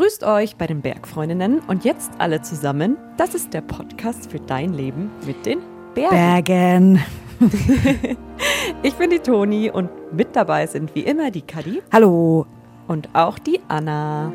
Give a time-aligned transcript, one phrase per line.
[0.00, 2.96] Grüßt euch bei den Bergfreundinnen und jetzt alle zusammen.
[3.18, 5.58] Das ist der Podcast für dein Leben mit den
[5.94, 6.14] Bergen.
[6.16, 7.04] Bergen.
[8.82, 11.82] ich bin die Toni und mit dabei sind wie immer die Kadi.
[11.92, 12.46] Hallo.
[12.88, 14.32] Und auch die Anna.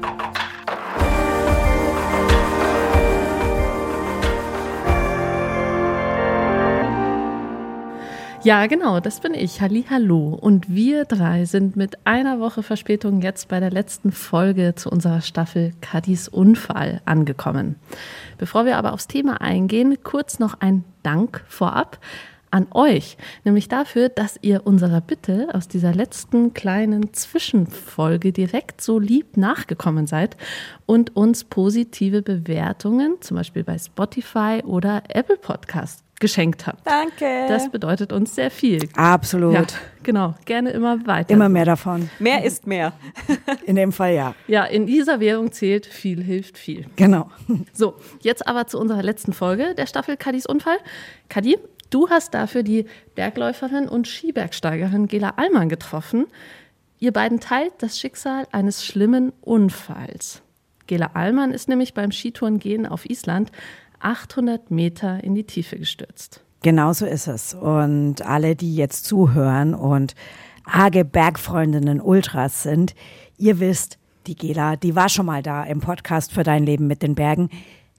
[8.45, 9.59] Ja, genau, das bin ich.
[9.61, 10.37] Halli, hallo.
[10.39, 15.21] Und wir drei sind mit einer Woche Verspätung jetzt bei der letzten Folge zu unserer
[15.21, 17.75] Staffel Kadis Unfall angekommen.
[18.37, 21.97] Bevor wir aber aufs Thema eingehen, kurz noch ein Dank vorab
[22.51, 28.99] an euch, nämlich dafür, dass ihr unserer Bitte aus dieser letzten kleinen Zwischenfolge direkt so
[28.99, 30.37] lieb nachgekommen seid
[30.85, 36.85] und uns positive Bewertungen, zum Beispiel bei Spotify oder Apple Podcast geschenkt habt.
[36.87, 37.45] Danke.
[37.49, 38.87] Das bedeutet uns sehr viel.
[38.95, 39.53] Absolut.
[39.53, 39.65] Ja,
[40.03, 40.35] genau.
[40.45, 41.31] Gerne immer weiter.
[41.31, 42.09] Immer mehr davon.
[42.19, 42.93] Mehr ist mehr.
[43.65, 44.35] In dem Fall ja.
[44.47, 46.85] Ja, in dieser Währung zählt viel hilft viel.
[46.95, 47.29] Genau.
[47.73, 50.77] So, jetzt aber zu unserer letzten Folge der Staffel Kadis Unfall.
[51.29, 51.57] Kadi,
[51.89, 52.85] du hast dafür die
[53.15, 56.27] Bergläuferin und Skibergsteigerin Gela Allmann getroffen.
[56.99, 60.41] Ihr beiden teilt das Schicksal eines schlimmen Unfalls.
[60.87, 63.51] Gela Allmann ist nämlich beim Skitourengehen auf Island
[63.99, 66.43] 800 Meter in die Tiefe gestürzt.
[66.61, 67.53] Genau so ist es.
[67.53, 70.15] Und alle, die jetzt zuhören und
[70.63, 72.95] arge Bergfreundinnen Ultras sind,
[73.37, 77.03] ihr wisst, die Gela, die war schon mal da im Podcast für dein Leben mit
[77.03, 77.49] den Bergen,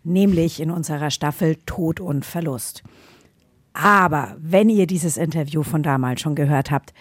[0.02, 2.83] nämlich in unserer Staffel Tod und Verlust.
[3.72, 6.94] Aber wenn ihr dieses Interview von damals schon gehört habt,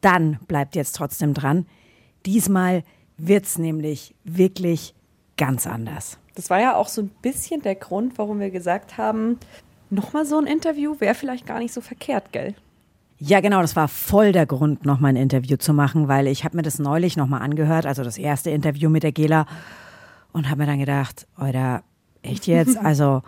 [0.00, 1.66] dann bleibt jetzt trotzdem dran.
[2.26, 2.84] Diesmal
[3.16, 4.94] wird's nämlich wirklich
[5.36, 6.18] ganz anders.
[6.38, 9.40] Das war ja auch so ein bisschen der Grund, warum wir gesagt haben,
[9.90, 12.54] nochmal so ein Interview wäre vielleicht gar nicht so verkehrt, gell?
[13.18, 16.56] Ja, genau, das war voll der Grund, nochmal ein Interview zu machen, weil ich habe
[16.56, 19.46] mir das neulich nochmal angehört, also das erste Interview mit der Gela
[20.30, 21.82] und habe mir dann gedacht, oder
[22.22, 23.22] echt jetzt, also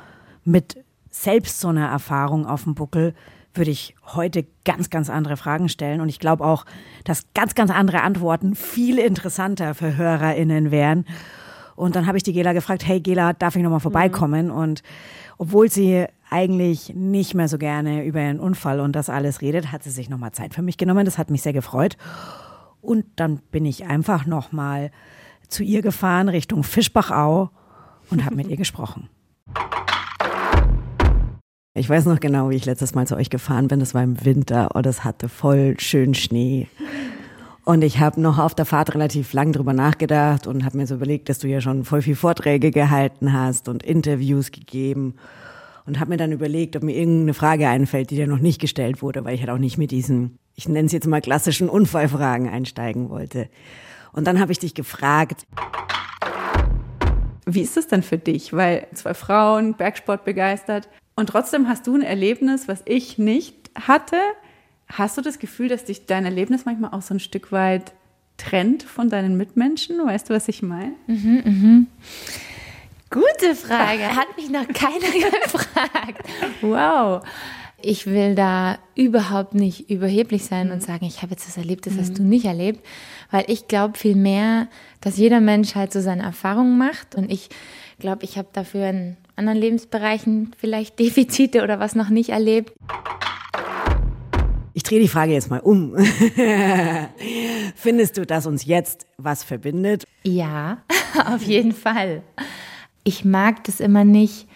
[0.45, 3.13] mit selbst so einer Erfahrung auf dem Buckel
[3.55, 6.01] würde ich heute ganz, ganz andere Fragen stellen.
[6.01, 6.65] Und ich glaube auch,
[7.03, 11.05] dass ganz, ganz andere Antworten viel interessanter für HörerInnen wären.
[11.81, 14.49] Und dann habe ich die Gela gefragt, hey Gela, darf ich nochmal vorbeikommen?
[14.49, 14.53] Mhm.
[14.53, 14.83] Und
[15.39, 19.83] obwohl sie eigentlich nicht mehr so gerne über ihren Unfall und das alles redet, hat
[19.83, 21.07] sie sich nochmal Zeit für mich genommen.
[21.07, 21.97] Das hat mich sehr gefreut.
[22.83, 24.91] Und dann bin ich einfach nochmal
[25.49, 27.49] zu ihr gefahren, Richtung Fischbachau
[28.11, 29.09] und habe mit ihr gesprochen.
[31.73, 33.81] Ich weiß noch genau, wie ich letztes Mal zu euch gefahren bin.
[33.81, 36.69] Das war im Winter und es hatte voll schön Schnee.
[37.65, 40.95] Und ich habe noch auf der Fahrt relativ lang drüber nachgedacht und habe mir so
[40.95, 45.15] überlegt, dass du ja schon voll viel Vorträge gehalten hast und Interviews gegeben.
[45.87, 49.03] Und habe mir dann überlegt, ob mir irgendeine Frage einfällt, die dir noch nicht gestellt
[49.03, 52.49] wurde, weil ich halt auch nicht mit diesen, ich nenne es jetzt mal klassischen Unfallfragen
[52.49, 53.49] einsteigen wollte.
[54.13, 55.47] Und dann habe ich dich gefragt.
[57.47, 58.53] Wie ist das denn für dich?
[58.53, 64.17] Weil zwei Frauen, Bergsport begeistert und trotzdem hast du ein Erlebnis, was ich nicht hatte.
[64.93, 67.93] Hast du das Gefühl, dass dich dein Erlebnis manchmal auch so ein Stück weit
[68.37, 70.05] trennt von deinen Mitmenschen?
[70.05, 70.93] Weißt du, was ich meine?
[71.07, 71.87] Mhm, mhm.
[73.11, 74.17] Gute Frage.
[74.17, 76.29] Hat mich noch keiner gefragt.
[76.61, 77.23] Wow.
[77.83, 81.97] Ich will da überhaupt nicht überheblich sein und sagen, ich habe jetzt das erlebt, das
[81.97, 82.85] hast du nicht erlebt,
[83.31, 84.69] weil ich glaube vielmehr,
[85.01, 87.49] dass jeder Mensch halt so seine Erfahrungen macht und ich
[87.99, 92.75] glaube, ich habe dafür in anderen Lebensbereichen vielleicht Defizite oder was noch nicht erlebt.
[94.81, 95.95] Ich drehe die Frage jetzt mal um.
[97.75, 100.05] Findest du, dass uns jetzt was verbindet?
[100.23, 100.79] Ja,
[101.27, 102.23] auf jeden Fall.
[103.05, 104.49] Ich mag das immer nicht,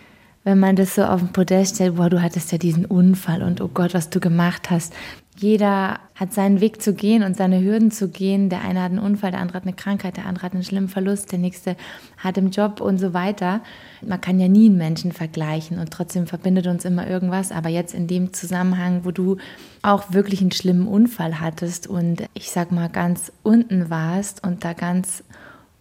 [0.45, 3.63] wenn man das so auf den Podest stellt, boah, du hattest ja diesen Unfall und
[3.63, 4.93] oh Gott, was du gemacht hast.
[5.37, 8.51] Jeder hat seinen Weg zu gehen und seine Hürden zu gehen.
[8.51, 10.89] Der eine hat einen Unfall, der andere hat eine Krankheit, der andere hat einen schlimmen
[10.89, 11.77] Verlust, der nächste
[12.19, 13.61] hat im Job und so weiter.
[14.01, 17.51] Man kann ja nie einen Menschen vergleichen und trotzdem verbindet uns immer irgendwas.
[17.51, 19.39] Aber jetzt in dem Zusammenhang, wo du
[19.83, 24.73] auch wirklich einen schlimmen Unfall hattest und ich sag mal ganz unten warst und da
[24.73, 25.25] ganz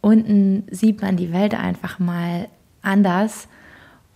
[0.01, 2.47] unten sieht man die Welt einfach mal
[2.81, 3.47] anders.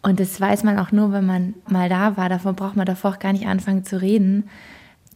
[0.02, 2.30] Und das weiß man auch nur, wenn man mal da war.
[2.30, 4.46] Davon braucht man davor auch gar nicht anfangen zu reden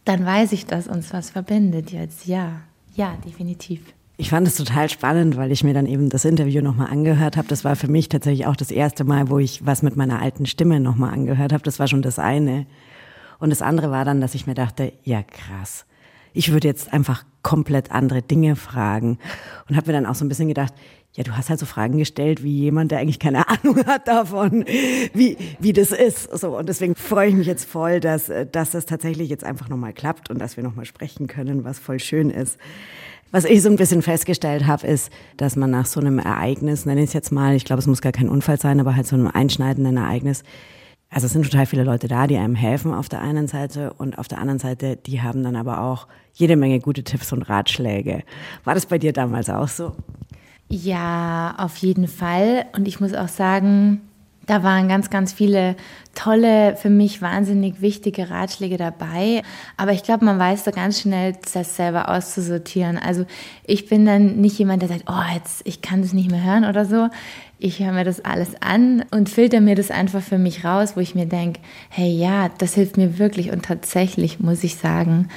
[0.04, 2.26] dann weiß ich, dass uns was verbindet jetzt.
[2.26, 2.60] Ja,
[2.94, 3.80] ja, definitiv.
[4.16, 7.48] Ich fand es total spannend, weil ich mir dann eben das Interview nochmal angehört habe.
[7.48, 10.46] Das war für mich tatsächlich auch das erste Mal, wo ich was mit meiner alten
[10.46, 11.62] Stimme nochmal angehört habe.
[11.62, 12.66] Das war schon das eine.
[13.38, 15.86] Und das andere war dann, dass ich mir dachte, ja krass.
[16.34, 19.18] Ich würde jetzt einfach komplett andere Dinge fragen.
[19.68, 20.74] Und habe mir dann auch so ein bisschen gedacht,
[21.14, 24.64] ja, du hast halt so Fragen gestellt, wie jemand, der eigentlich keine Ahnung hat davon,
[25.12, 26.36] wie, wie das ist.
[26.38, 29.92] So, und deswegen freue ich mich jetzt voll, dass, dass das tatsächlich jetzt einfach nochmal
[29.92, 32.58] klappt und dass wir nochmal sprechen können, was voll schön ist.
[33.30, 37.00] Was ich so ein bisschen festgestellt habe, ist, dass man nach so einem Ereignis, nenne
[37.02, 39.16] ich es jetzt mal, ich glaube, es muss gar kein Unfall sein, aber halt so
[39.16, 40.42] einem einschneidenden Ereignis,
[41.08, 44.18] also es sind total viele Leute da, die einem helfen auf der einen Seite und
[44.18, 48.22] auf der anderen Seite, die haben dann aber auch jede Menge gute Tipps und Ratschläge.
[48.64, 49.94] War das bei dir damals auch so?
[50.68, 52.66] Ja, auf jeden Fall.
[52.74, 54.00] Und ich muss auch sagen,
[54.46, 55.76] da waren ganz, ganz viele
[56.14, 59.42] tolle, für mich wahnsinnig wichtige Ratschläge dabei.
[59.76, 62.98] Aber ich glaube, man weiß da ganz schnell, das selber auszusortieren.
[62.98, 63.24] Also
[63.64, 66.64] ich bin dann nicht jemand, der sagt, oh, jetzt, ich kann das nicht mehr hören
[66.64, 67.08] oder so.
[67.58, 71.00] Ich höre mir das alles an und filter mir das einfach für mich raus, wo
[71.00, 73.52] ich mir denke, hey, ja, das hilft mir wirklich.
[73.52, 75.28] Und tatsächlich muss ich sagen,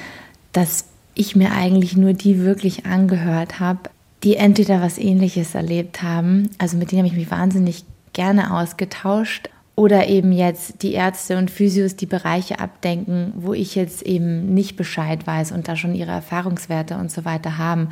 [0.52, 3.90] dass ich mir eigentlich nur die wirklich angehört habe,
[4.24, 6.50] die entweder was Ähnliches erlebt haben.
[6.58, 9.50] Also mit denen habe ich mich wahnsinnig gerne ausgetauscht.
[9.78, 14.76] Oder eben jetzt die Ärzte und Physios, die Bereiche abdenken, wo ich jetzt eben nicht
[14.76, 17.90] Bescheid weiß und da schon ihre Erfahrungswerte und so weiter haben.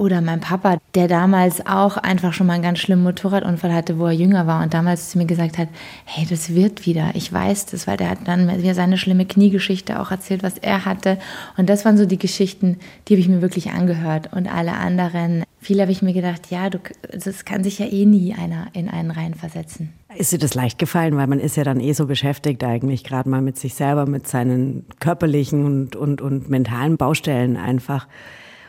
[0.00, 4.06] Oder mein Papa, der damals auch einfach schon mal einen ganz schlimmen Motorradunfall hatte, wo
[4.06, 5.68] er jünger war und damals zu mir gesagt hat,
[6.06, 7.10] hey, das wird wieder.
[7.12, 10.86] Ich weiß das, weil der hat dann mir seine schlimme Kniegeschichte auch erzählt, was er
[10.86, 11.18] hatte.
[11.58, 14.32] Und das waren so die Geschichten, die habe ich mir wirklich angehört.
[14.32, 16.78] Und alle anderen, viele habe ich mir gedacht, ja, du,
[17.12, 19.92] das kann sich ja eh nie einer in einen reinversetzen.
[20.16, 23.28] Ist dir das leicht gefallen, weil man ist ja dann eh so beschäftigt eigentlich gerade
[23.28, 28.08] mal mit sich selber, mit seinen körperlichen und, und, und mentalen Baustellen einfach.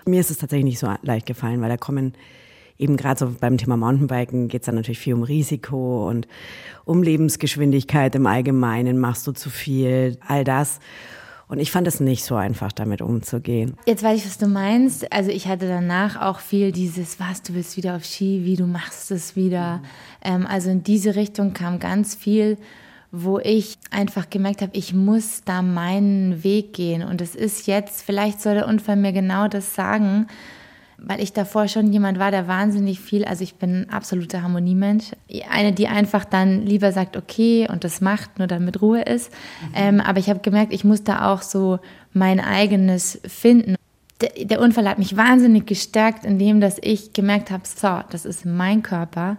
[0.05, 2.13] Mir ist es tatsächlich nicht so leicht gefallen, weil da kommen
[2.77, 6.27] eben gerade so beim Thema Mountainbiken geht es dann natürlich viel um Risiko und
[6.83, 10.79] um Lebensgeschwindigkeit im Allgemeinen, machst du zu viel, all das.
[11.47, 13.75] Und ich fand es nicht so einfach, damit umzugehen.
[13.85, 15.11] Jetzt weiß ich, was du meinst.
[15.11, 18.65] Also ich hatte danach auch viel dieses, was, du willst wieder auf Ski, wie du
[18.65, 19.77] machst es wieder.
[19.77, 19.83] Mhm.
[20.23, 22.57] Ähm, also in diese Richtung kam ganz viel
[23.11, 27.03] wo ich einfach gemerkt habe, ich muss da meinen Weg gehen.
[27.03, 30.27] Und es ist jetzt, vielleicht soll der Unfall mir genau das sagen,
[30.97, 35.11] weil ich davor schon jemand war, der wahnsinnig viel, also ich bin ein absoluter Harmoniemensch.
[35.49, 39.31] Eine, die einfach dann lieber sagt, okay, und das macht, nur damit Ruhe ist.
[39.31, 39.71] Mhm.
[39.75, 41.79] Ähm, aber ich habe gemerkt, ich muss da auch so
[42.13, 43.75] mein eigenes finden.
[44.21, 48.45] Der, der Unfall hat mich wahnsinnig gestärkt, indem dass ich gemerkt habe, so, das ist
[48.45, 49.37] mein Körper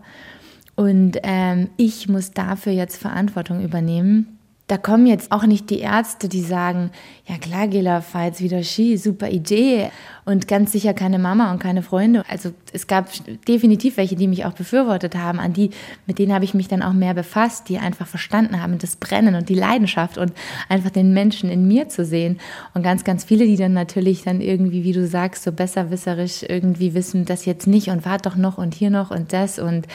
[0.74, 4.38] und ähm, ich muss dafür jetzt Verantwortung übernehmen.
[4.68, 6.92] Da kommen jetzt auch nicht die Ärzte, die sagen,
[7.26, 9.90] ja klar, Gela, fahr jetzt wieder Ski, super Idee.
[10.24, 12.22] Und ganz sicher keine Mama und keine Freunde.
[12.28, 13.10] Also es gab
[13.46, 15.70] definitiv welche, die mich auch befürwortet haben, an die,
[16.06, 19.34] mit denen habe ich mich dann auch mehr befasst, die einfach verstanden haben, das Brennen
[19.34, 20.32] und die Leidenschaft und
[20.70, 22.38] einfach den Menschen in mir zu sehen.
[22.72, 26.94] Und ganz, ganz viele, die dann natürlich dann irgendwie, wie du sagst, so besserwisserisch irgendwie
[26.94, 29.86] wissen, das jetzt nicht und wart doch noch und hier noch und das und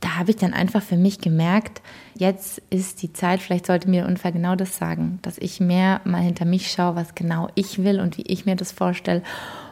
[0.00, 1.82] da habe ich dann einfach für mich gemerkt,
[2.14, 6.00] jetzt ist die Zeit, vielleicht sollte mir der Unfall genau das sagen, dass ich mehr
[6.04, 9.22] mal hinter mich schaue, was genau ich will und wie ich mir das vorstelle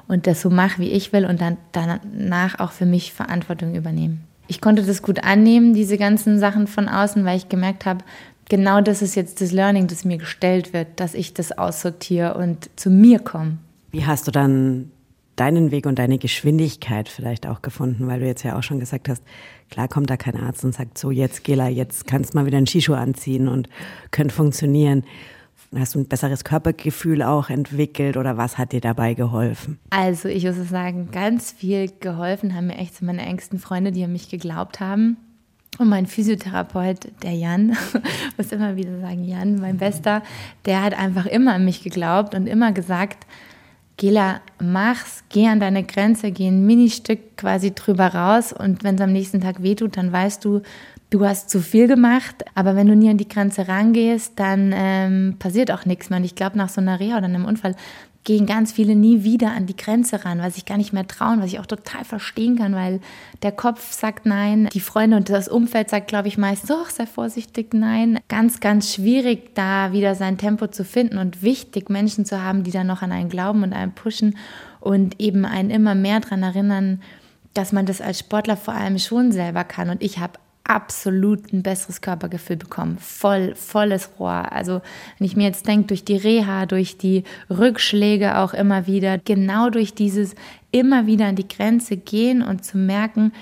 [0.08, 4.24] und das so mache, wie ich will und dann danach auch für mich Verantwortung übernehmen.
[4.48, 8.04] Ich konnte das gut annehmen, diese ganzen Sachen von außen, weil ich gemerkt habe,
[8.48, 12.70] genau das ist jetzt das Learning, das mir gestellt wird, dass ich das aussortiere und
[12.76, 13.58] zu mir komme.
[13.90, 14.90] Wie hast du dann
[15.36, 19.08] deinen Weg und deine Geschwindigkeit vielleicht auch gefunden, weil du jetzt ja auch schon gesagt
[19.08, 19.22] hast,
[19.70, 22.56] klar kommt da kein Arzt und sagt, so jetzt Gela, jetzt kannst du mal wieder
[22.56, 23.68] einen Skischuh anziehen und
[24.10, 25.04] könnte funktionieren.
[25.74, 29.78] Hast du ein besseres Körpergefühl auch entwickelt oder was hat dir dabei geholfen?
[29.90, 34.12] Also ich muss sagen, ganz viel geholfen haben mir echt meine engsten Freunde, die an
[34.12, 35.18] mich geglaubt haben.
[35.78, 37.76] Und mein Physiotherapeut, der Jan,
[38.38, 40.22] muss immer wieder sagen, Jan, mein Bester,
[40.64, 43.26] der hat einfach immer an mich geglaubt und immer gesagt,
[43.96, 49.00] Gela, mach's, geh an deine Grenze, geh ein Ministück quasi drüber raus und wenn es
[49.00, 50.60] am nächsten Tag wehtut, dann weißt du,
[51.08, 55.36] du hast zu viel gemacht, aber wenn du nie an die Grenze rangehst, dann ähm,
[55.38, 56.18] passiert auch nichts mehr.
[56.18, 57.74] Und ich glaube, nach so einer Reha oder einem Unfall
[58.26, 61.40] gehen ganz viele nie wieder an die Grenze ran, weil sich gar nicht mehr trauen,
[61.40, 63.00] was ich auch total verstehen kann, weil
[63.42, 67.06] der Kopf sagt nein, die Freunde und das Umfeld sagt, glaube ich, meist, oh, sei
[67.06, 68.18] vorsichtig, nein.
[68.28, 72.72] Ganz, ganz schwierig, da wieder sein Tempo zu finden und wichtig, Menschen zu haben, die
[72.72, 74.36] dann noch an einen glauben und einen pushen
[74.80, 77.00] und eben einen immer mehr daran erinnern,
[77.54, 79.88] dass man das als Sportler vor allem schon selber kann.
[79.88, 82.98] Und ich habe absolut ein besseres Körpergefühl bekommen.
[82.98, 84.52] Voll, volles Rohr.
[84.52, 84.82] Also
[85.18, 89.70] wenn ich mir jetzt denke, durch die Reha, durch die Rückschläge auch immer wieder, genau
[89.70, 90.34] durch dieses
[90.72, 93.32] immer wieder an die Grenze gehen und zu merken,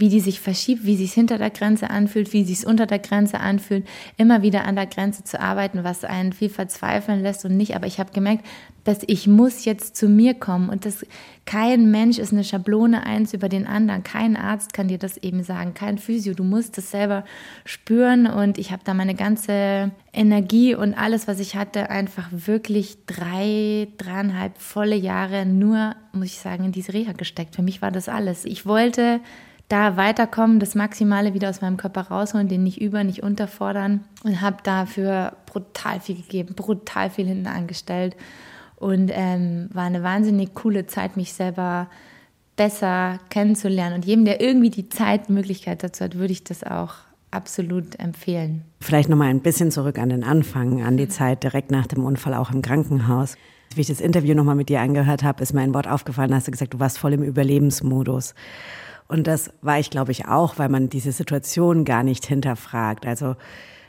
[0.00, 3.38] wie die sich verschiebt, wie sich hinter der Grenze anfühlt, wie sich unter der Grenze
[3.38, 7.76] anfühlt, immer wieder an der Grenze zu arbeiten, was einen viel verzweifeln lässt und nicht.
[7.76, 8.46] Aber ich habe gemerkt,
[8.84, 11.04] dass ich muss jetzt zu mir kommen und dass
[11.44, 14.04] kein Mensch ist eine Schablone eins über den anderen.
[14.04, 16.34] Kein Arzt kann dir das eben sagen, kein Physio.
[16.34, 17.24] Du musst das selber
[17.64, 22.98] spüren und ich habe da meine ganze Energie und alles, was ich hatte, einfach wirklich
[23.06, 27.56] drei, dreieinhalb volle Jahre nur, muss ich sagen, in diese Reha gesteckt.
[27.56, 28.44] Für mich war das alles.
[28.44, 29.20] Ich wollte
[29.68, 34.40] da weiterkommen, das Maximale wieder aus meinem Körper rausholen, den nicht über, nicht unterfordern und
[34.40, 38.16] habe dafür brutal viel gegeben, brutal viel hinten angestellt
[38.80, 41.88] und ähm, war eine wahnsinnig coole Zeit, mich selber
[42.56, 46.94] besser kennenzulernen und jedem, der irgendwie die Zeit, Möglichkeit dazu hat, würde ich das auch
[47.30, 48.64] absolut empfehlen.
[48.80, 52.04] Vielleicht noch mal ein bisschen zurück an den Anfang, an die Zeit direkt nach dem
[52.04, 53.36] Unfall auch im Krankenhaus.
[53.74, 56.34] Wie ich das Interview noch mal mit dir angehört habe, ist mir ein Wort aufgefallen,
[56.34, 58.34] hast du gesagt, du warst voll im Überlebensmodus.
[59.08, 63.06] Und das war ich, glaube ich, auch, weil man diese Situation gar nicht hinterfragt.
[63.06, 63.36] Also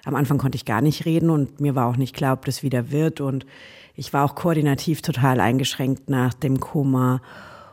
[0.06, 2.64] am Anfang konnte ich gar nicht reden und mir war auch nicht klar, ob das
[2.64, 3.22] wieder wird.
[3.22, 3.46] Und
[3.96, 7.22] ich war auch koordinativ total eingeschränkt nach dem Koma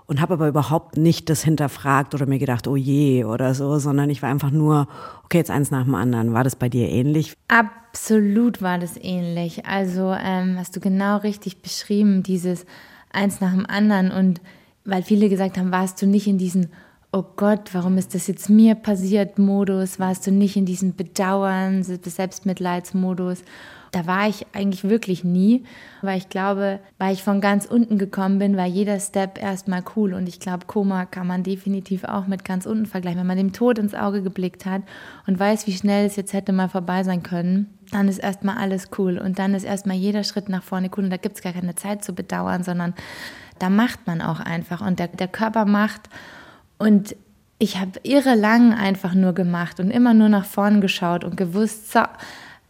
[0.07, 4.09] und habe aber überhaupt nicht das hinterfragt oder mir gedacht, oh je oder so, sondern
[4.11, 4.89] ich war einfach nur,
[5.25, 6.33] okay, jetzt eins nach dem anderen.
[6.33, 7.35] War das bei dir ähnlich?
[7.49, 9.67] Absolut war das ähnlich.
[9.67, 12.65] Also ähm, hast du genau richtig beschrieben, dieses
[13.13, 14.11] eins nach dem anderen.
[14.11, 14.41] Und
[14.85, 16.69] weil viele gesagt haben, warst du nicht in diesen
[17.13, 21.83] oh Gott, warum ist das jetzt mir passiert Modus, warst du nicht in diesem Bedauern,
[21.83, 23.43] Selbstmitleidsmodus.
[23.91, 25.65] Da war ich eigentlich wirklich nie,
[26.03, 30.13] weil ich glaube, weil ich von ganz unten gekommen bin, war jeder Step erstmal cool.
[30.15, 33.21] Und ich glaube, Koma kann man definitiv auch mit ganz unten vergleichen.
[33.21, 34.83] Wenn man dem Tod ins Auge geblickt hat
[35.27, 38.91] und weiß, wie schnell es jetzt hätte mal vorbei sein können, dann ist erstmal alles
[38.99, 39.19] cool.
[39.19, 41.05] Und dann ist erstmal jeder Schritt nach vorne cool.
[41.05, 42.95] Und da gibt es gar keine Zeit zu bedauern, sondern
[43.59, 44.81] da macht man auch einfach.
[44.81, 46.11] Und der, der Körper macht.
[46.79, 47.17] Und
[47.59, 51.91] ich habe irre lang einfach nur gemacht und immer nur nach vorn geschaut und gewusst,
[51.93, 52.01] so,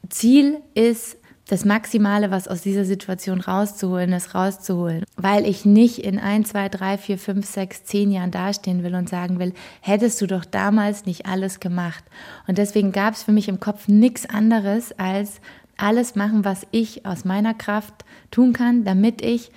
[0.09, 1.17] Ziel ist,
[1.49, 5.05] das Maximale, was aus dieser Situation rauszuholen ist, rauszuholen.
[5.17, 9.09] Weil ich nicht in ein, zwei, drei, vier, fünf, sechs, zehn Jahren dastehen will und
[9.09, 12.05] sagen will, hättest du doch damals nicht alles gemacht.
[12.47, 15.41] Und deswegen gab es für mich im Kopf nichts anderes als
[15.79, 19.51] alles machen, was ich aus meiner Kraft tun kann, damit ich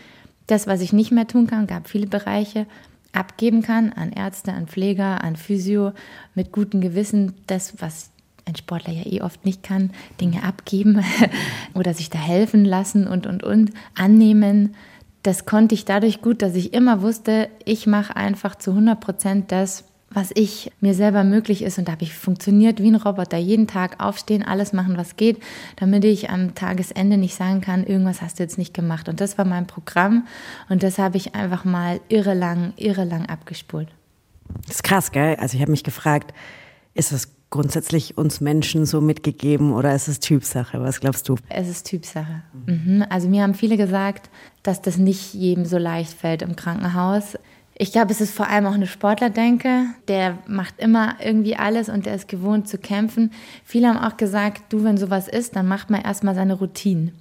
[0.47, 2.67] das, was ich nicht mehr tun kann, gab viele Bereiche,
[3.11, 5.91] abgeben kann an Ärzte, an Pfleger, an Physio,
[6.35, 8.11] mit gutem Gewissen das, was
[8.45, 11.03] ein Sportler ja eh oft nicht kann, Dinge abgeben
[11.73, 14.75] oder sich da helfen lassen und, und, und, annehmen.
[15.23, 19.51] Das konnte ich dadurch gut, dass ich immer wusste, ich mache einfach zu 100 Prozent
[19.51, 21.77] das, was ich mir selber möglich ist.
[21.77, 23.37] Und da habe ich funktioniert wie ein Roboter.
[23.37, 25.41] Jeden Tag aufstehen, alles machen, was geht,
[25.77, 29.07] damit ich am Tagesende nicht sagen kann, irgendwas hast du jetzt nicht gemacht.
[29.07, 30.27] Und das war mein Programm.
[30.69, 33.87] Und das habe ich einfach mal irre lang, irre lang abgespult.
[34.67, 35.35] Das ist krass, gell?
[35.35, 36.33] Also ich habe mich gefragt,
[36.93, 40.81] ist das grundsätzlich uns Menschen so mitgegeben oder ist es Typsache?
[40.81, 41.35] Was glaubst du?
[41.49, 42.41] Es ist Typsache.
[42.65, 43.05] Mhm.
[43.09, 44.29] Also mir haben viele gesagt,
[44.63, 47.37] dass das nicht jedem so leicht fällt im Krankenhaus.
[47.77, 49.85] Ich glaube, es ist vor allem auch eine Sportlerdenke.
[50.07, 53.31] Der macht immer irgendwie alles und der ist gewohnt zu kämpfen.
[53.65, 57.11] Viele haben auch gesagt, du, wenn sowas ist, dann macht man erstmal seine Routinen.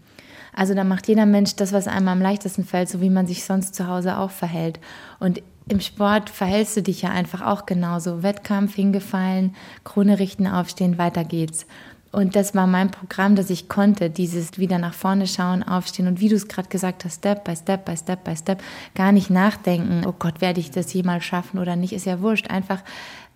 [0.55, 3.45] Also da macht jeder Mensch das, was einem am leichtesten fällt, so wie man sich
[3.45, 4.79] sonst zu Hause auch verhält.
[5.19, 8.25] Und im Sport verhältst du dich ja einfach auch genauso.
[8.25, 11.65] Wettkampf, hingefallen, Krone richten, aufstehen, weiter geht's.
[12.12, 16.19] Und das war mein Programm, dass ich konnte, dieses wieder nach vorne schauen, aufstehen und
[16.19, 18.62] wie du es gerade gesagt hast, Step by Step by Step by Step,
[18.97, 22.50] gar nicht nachdenken, oh Gott, werde ich das jemals schaffen oder nicht, ist ja wurscht,
[22.50, 22.83] einfach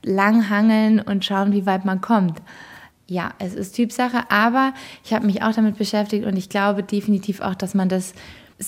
[0.02, 2.42] lang hangeln und schauen, wie weit man kommt.
[3.06, 4.74] Ja, es ist Typsache, aber
[5.04, 8.12] ich habe mich auch damit beschäftigt und ich glaube definitiv auch, dass man das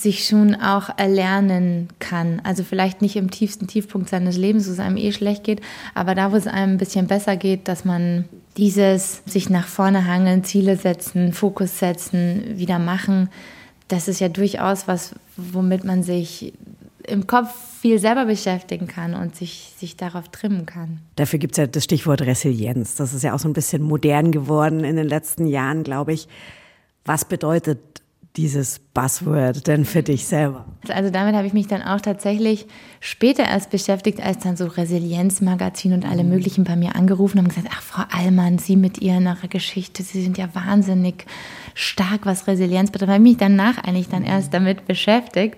[0.01, 2.41] sich schon auch erlernen kann.
[2.43, 5.61] Also vielleicht nicht im tiefsten Tiefpunkt seines Lebens, wo es einem eh schlecht geht,
[5.93, 8.25] aber da, wo es einem ein bisschen besser geht, dass man
[8.57, 13.29] dieses sich nach vorne hangeln, Ziele setzen, Fokus setzen, wieder machen,
[13.87, 16.53] das ist ja durchaus was, womit man sich
[17.07, 17.49] im Kopf
[17.79, 20.99] viel selber beschäftigen kann und sich, sich darauf trimmen kann.
[21.15, 22.95] Dafür gibt es ja das Stichwort Resilienz.
[22.95, 26.27] Das ist ja auch so ein bisschen modern geworden in den letzten Jahren, glaube ich.
[27.05, 27.79] Was bedeutet
[28.37, 30.65] dieses Buzzword denn für dich selber?
[30.87, 32.67] Also damit habe ich mich dann auch tatsächlich
[32.99, 36.29] später erst beschäftigt, als dann so Resilienzmagazin und alle mhm.
[36.29, 40.21] möglichen bei mir angerufen haben und gesagt, ach Frau Allmann, Sie mit Ihrer Geschichte, Sie
[40.21, 41.25] sind ja wahnsinnig
[41.73, 43.09] stark, was Resilienz betrifft.
[43.09, 45.57] Da habe ich mich danach eigentlich dann erst damit beschäftigt,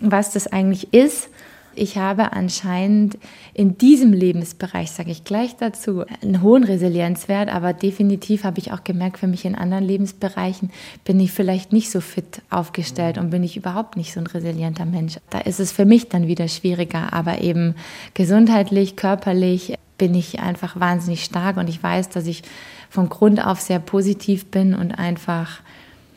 [0.00, 1.28] was das eigentlich ist
[1.76, 3.18] ich habe anscheinend
[3.52, 8.84] in diesem Lebensbereich, sage ich gleich dazu, einen hohen Resilienzwert, aber definitiv habe ich auch
[8.84, 10.70] gemerkt, für mich in anderen Lebensbereichen
[11.04, 14.84] bin ich vielleicht nicht so fit aufgestellt und bin ich überhaupt nicht so ein resilienter
[14.84, 15.18] Mensch.
[15.30, 17.74] Da ist es für mich dann wieder schwieriger, aber eben
[18.14, 22.42] gesundheitlich, körperlich bin ich einfach wahnsinnig stark und ich weiß, dass ich
[22.90, 25.60] von Grund auf sehr positiv bin und einfach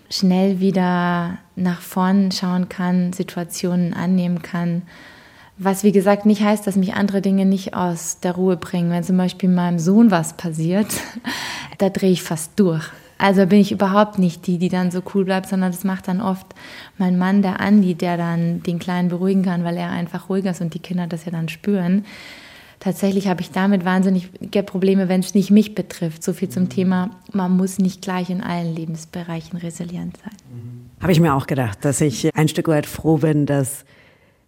[0.10, 4.84] schnell wieder nach vorn schauen kann, Situationen annehmen kann.
[5.58, 8.92] Was wie gesagt nicht heißt, dass mich andere Dinge nicht aus der Ruhe bringen.
[8.92, 10.88] Wenn zum Beispiel meinem Sohn was passiert,
[11.78, 12.84] da drehe ich fast durch.
[13.18, 16.22] Also bin ich überhaupt nicht die, die dann so cool bleibt, sondern das macht dann
[16.22, 16.46] oft
[17.00, 20.62] mein Mann, der Andi, der dann den Kleinen beruhigen kann, weil er einfach ruhiger ist
[20.62, 22.06] und die Kinder das ja dann spüren
[22.80, 24.30] tatsächlich habe ich damit wahnsinnig
[24.66, 26.24] Probleme, wenn es nicht mich betrifft.
[26.24, 26.70] So viel zum mhm.
[26.70, 30.34] Thema, man muss nicht gleich in allen Lebensbereichen resilient sein.
[30.52, 31.02] Mhm.
[31.02, 33.86] Habe ich mir auch gedacht, dass ich ein Stück weit froh bin, dass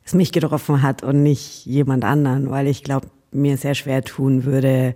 [0.10, 4.44] es mich getroffen hat und nicht jemand anderen, weil ich glaube, mir sehr schwer tun
[4.44, 4.96] würde,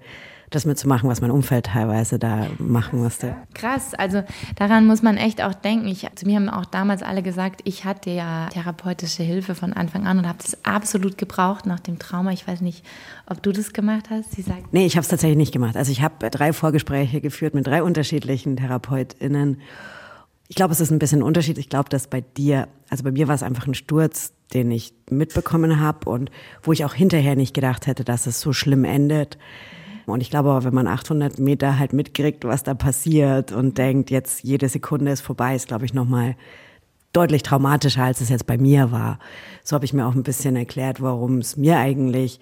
[0.50, 3.36] das mitzumachen, was mein Umfeld teilweise da machen musste.
[3.54, 4.24] Krass, also
[4.56, 5.88] daran muss man echt auch denken.
[5.88, 10.06] Ich, zu mir haben auch damals alle gesagt, ich hatte ja therapeutische Hilfe von Anfang
[10.06, 12.32] an und habe das absolut gebraucht nach dem Trauma.
[12.32, 12.86] Ich weiß nicht,
[13.28, 14.34] ob du das gemacht hast.
[14.34, 15.76] Sie sagt, nee, ich habe es tatsächlich nicht gemacht.
[15.76, 19.60] Also ich habe drei Vorgespräche geführt mit drei unterschiedlichen TherapeutInnen.
[20.48, 21.58] Ich glaube, es ist ein bisschen Unterschied.
[21.58, 24.94] Ich glaube, dass bei dir, also bei mir war es einfach ein Sturz, den ich
[25.10, 26.30] mitbekommen habe und
[26.62, 29.38] wo ich auch hinterher nicht gedacht hätte, dass es so schlimm endet.
[30.06, 34.12] Und ich glaube aber, wenn man 800 Meter halt mitkriegt, was da passiert und denkt,
[34.12, 36.36] jetzt jede Sekunde ist vorbei, ist, glaube ich, nochmal
[37.14, 39.20] deutlich traumatischer, als es jetzt bei mir war.
[39.64, 42.40] So habe ich mir auch ein bisschen erklärt, warum es mir eigentlich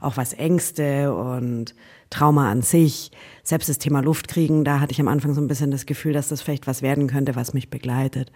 [0.00, 1.74] auch was Ängste und
[2.14, 3.10] Trauma an sich,
[3.42, 6.12] selbst das Thema Luft kriegen, da hatte ich am Anfang so ein bisschen das Gefühl,
[6.12, 8.30] dass das vielleicht was werden könnte, was mich begleitet.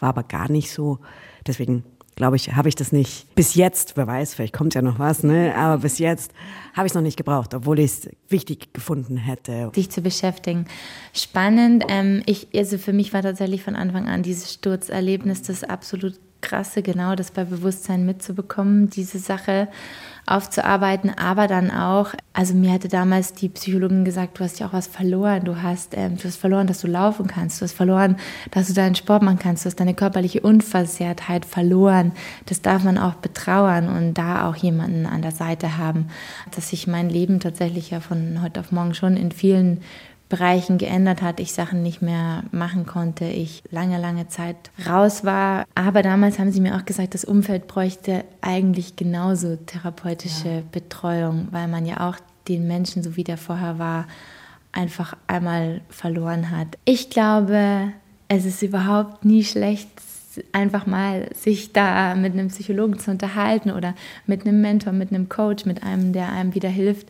[0.00, 0.98] War aber gar nicht so.
[1.46, 1.84] Deswegen
[2.16, 5.22] glaube ich, habe ich das nicht bis jetzt, wer weiß, vielleicht kommt ja noch was,
[5.22, 5.54] ne?
[5.56, 6.32] aber bis jetzt
[6.74, 9.70] habe ich es noch nicht gebraucht, obwohl ich es wichtig gefunden hätte.
[9.76, 10.66] Dich zu beschäftigen.
[11.14, 11.84] Spannend.
[11.88, 16.82] Ähm, ich, also für mich war tatsächlich von Anfang an dieses Sturzerlebnis das absolut krasse,
[16.82, 19.68] genau das bei Bewusstsein mitzubekommen, diese Sache
[20.26, 24.72] aufzuarbeiten, aber dann auch, also mir hatte damals die Psychologin gesagt, du hast ja auch
[24.72, 28.16] was verloren, du hast, ähm, du hast verloren, dass du laufen kannst, du hast verloren,
[28.50, 32.12] dass du deinen Sport machen kannst, du hast deine körperliche Unversehrtheit verloren.
[32.46, 36.08] Das darf man auch betrauern und da auch jemanden an der Seite haben,
[36.54, 39.80] dass sich mein Leben tatsächlich ja von heute auf morgen schon in vielen
[40.30, 44.56] Bereichen geändert hat, ich Sachen nicht mehr machen konnte, ich lange, lange Zeit
[44.88, 45.66] raus war.
[45.74, 50.62] Aber damals haben sie mir auch gesagt, das Umfeld bräuchte eigentlich genauso therapeutische ja.
[50.72, 52.16] Betreuung, weil man ja auch
[52.48, 54.06] den Menschen, so wie der vorher war,
[54.72, 56.78] einfach einmal verloren hat.
[56.84, 57.92] Ich glaube,
[58.28, 59.88] es ist überhaupt nie schlecht,
[60.52, 63.94] einfach mal sich da mit einem Psychologen zu unterhalten oder
[64.26, 67.08] mit einem Mentor, mit einem Coach, mit einem, der einem wieder hilft,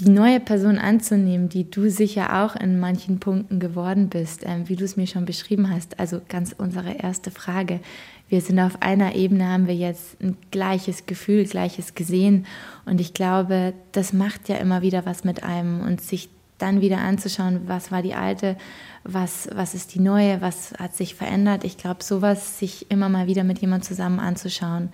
[0.00, 4.76] die neue Person anzunehmen, die du sicher auch in manchen Punkten geworden bist, ähm, wie
[4.76, 6.00] du es mir schon beschrieben hast.
[6.00, 7.80] Also ganz unsere erste Frage.
[8.28, 12.46] Wir sind auf einer Ebene, haben wir jetzt ein gleiches Gefühl, gleiches gesehen.
[12.86, 16.98] Und ich glaube, das macht ja immer wieder was mit einem und sich dann wieder
[16.98, 18.56] anzuschauen, was war die alte,
[19.04, 21.64] was, was ist die neue, was hat sich verändert.
[21.64, 24.90] Ich glaube, sowas sich immer mal wieder mit jemandem zusammen anzuschauen,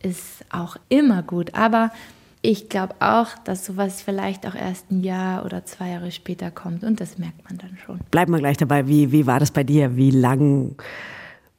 [0.00, 1.54] ist auch immer gut.
[1.54, 1.90] Aber
[2.48, 6.82] ich glaube auch, dass sowas vielleicht auch erst ein Jahr oder zwei Jahre später kommt
[6.82, 8.00] und das merkt man dann schon.
[8.10, 8.88] Bleiben wir gleich dabei.
[8.88, 9.96] Wie, wie war das bei dir?
[9.96, 10.74] Wie lang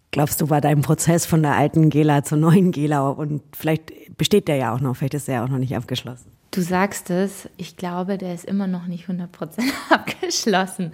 [0.10, 3.08] glaubst du, war dein Prozess von der alten Gela zur neuen Gela?
[3.08, 6.32] Und vielleicht besteht der ja auch noch, vielleicht ist der ja auch noch nicht abgeschlossen.
[6.50, 9.28] Du sagst es, ich glaube, der ist immer noch nicht 100%
[9.92, 10.94] abgeschlossen.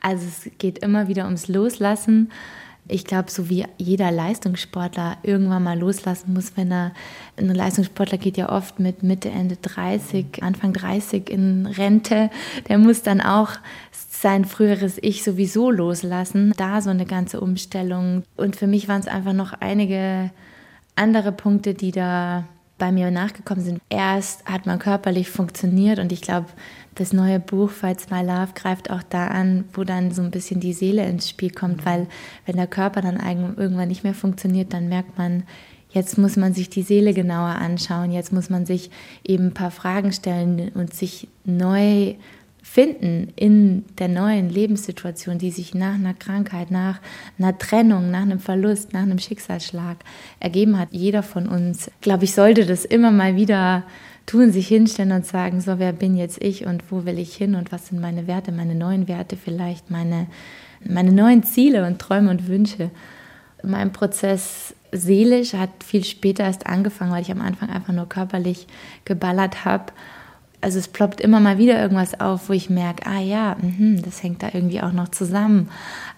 [0.00, 2.30] Also es geht immer wieder ums Loslassen
[2.88, 6.92] ich glaube, so wie jeder Leistungssportler irgendwann mal loslassen muss, wenn er,
[7.36, 12.30] ein Leistungssportler geht ja oft mit Mitte, Ende 30, Anfang 30 in Rente,
[12.68, 13.50] der muss dann auch
[14.22, 16.52] sein früheres Ich sowieso loslassen.
[16.56, 18.22] Da so eine ganze Umstellung.
[18.36, 20.30] Und für mich waren es einfach noch einige
[20.94, 22.44] andere Punkte, die da
[22.78, 23.80] bei mir nachgekommen sind.
[23.88, 26.48] Erst hat man körperlich funktioniert und ich glaube,
[26.94, 30.60] das neue Buch Fights My Love greift auch da an, wo dann so ein bisschen
[30.60, 31.86] die Seele ins Spiel kommt, mhm.
[31.86, 32.06] weil
[32.46, 33.16] wenn der Körper dann
[33.56, 35.44] irgendwann nicht mehr funktioniert, dann merkt man,
[35.90, 38.90] jetzt muss man sich die Seele genauer anschauen, jetzt muss man sich
[39.24, 42.14] eben ein paar Fragen stellen und sich neu
[42.62, 47.00] finden in der neuen Lebenssituation, die sich nach einer Krankheit, nach
[47.38, 49.96] einer Trennung, nach einem Verlust, nach einem Schicksalsschlag
[50.40, 50.88] ergeben hat.
[50.92, 53.82] Jeder von uns, glaube ich, sollte das immer mal wieder
[54.26, 57.54] tun, sich hinstellen und sagen, so, wer bin jetzt ich und wo will ich hin
[57.54, 60.26] und was sind meine Werte, meine neuen Werte vielleicht, meine,
[60.84, 62.90] meine neuen Ziele und Träume und Wünsche.
[63.62, 68.66] Mein Prozess seelisch hat viel später erst angefangen, weil ich am Anfang einfach nur körperlich
[69.04, 69.92] geballert habe.
[70.62, 74.22] Also es ploppt immer mal wieder irgendwas auf, wo ich merke, ah ja, mh, das
[74.22, 75.68] hängt da irgendwie auch noch zusammen.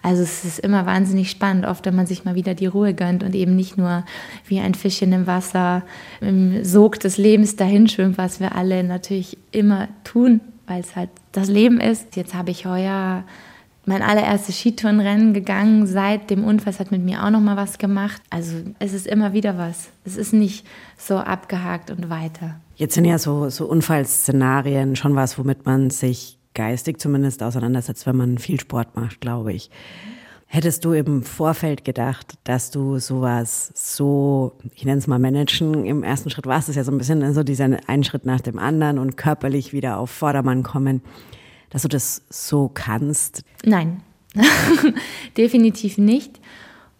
[0.03, 3.23] Also es ist immer wahnsinnig spannend, oft wenn man sich mal wieder die Ruhe gönnt
[3.23, 4.05] und eben nicht nur
[4.45, 5.81] wie ein Fischchen im Wasser
[6.21, 11.09] im Sog des Lebens dahin schwimmt, was wir alle natürlich immer tun, weil es halt
[11.31, 12.15] das Leben ist.
[12.15, 13.23] Jetzt habe ich heuer
[13.85, 15.87] mein allererstes Skitourenrennen gegangen.
[15.87, 18.21] Seit dem Unfall es hat mit mir auch noch mal was gemacht.
[18.29, 19.89] Also es ist immer wieder was.
[20.03, 20.65] Es ist nicht
[20.97, 22.59] so abgehakt und weiter.
[22.75, 28.15] Jetzt sind ja so, so Unfallszenarien schon was, womit man sich geistig zumindest auseinandersetzt, wenn
[28.15, 29.69] man viel Sport macht, glaube ich.
[30.47, 36.03] Hättest du im Vorfeld gedacht, dass du sowas so, ich nenne es mal managen, im
[36.03, 38.99] ersten Schritt warst es ja so ein bisschen so dieser ein Schritt nach dem anderen
[38.99, 41.01] und körperlich wieder auf Vordermann kommen
[41.75, 43.43] dass du das so kannst?
[43.65, 44.01] Nein,
[45.37, 46.39] definitiv nicht.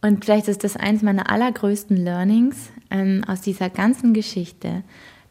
[0.02, 4.84] Und vielleicht ist das eins meiner allergrößten Learnings ähm, aus dieser ganzen Geschichte,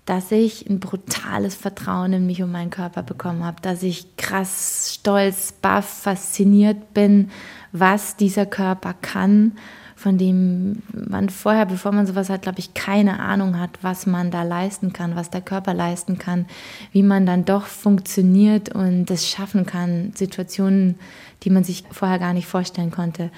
[0.06, 4.94] dass ich ein brutales Vertrauen in mich und meinen Körper bekommen habe, dass ich krass
[4.94, 7.30] stolz, baff, fasziniert bin,
[7.70, 9.58] was dieser Körper kann
[10.04, 14.30] von dem man vorher, bevor man sowas hat, glaube ich, keine Ahnung hat, was man
[14.30, 16.44] da leisten kann, was der Körper leisten kann,
[16.92, 20.96] wie man dann doch funktioniert und das schaffen kann, Situationen,
[21.42, 23.30] die man sich vorher gar nicht vorstellen konnte.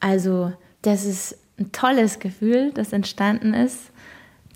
[0.00, 3.90] Also das ist ein tolles Gefühl, das entstanden ist,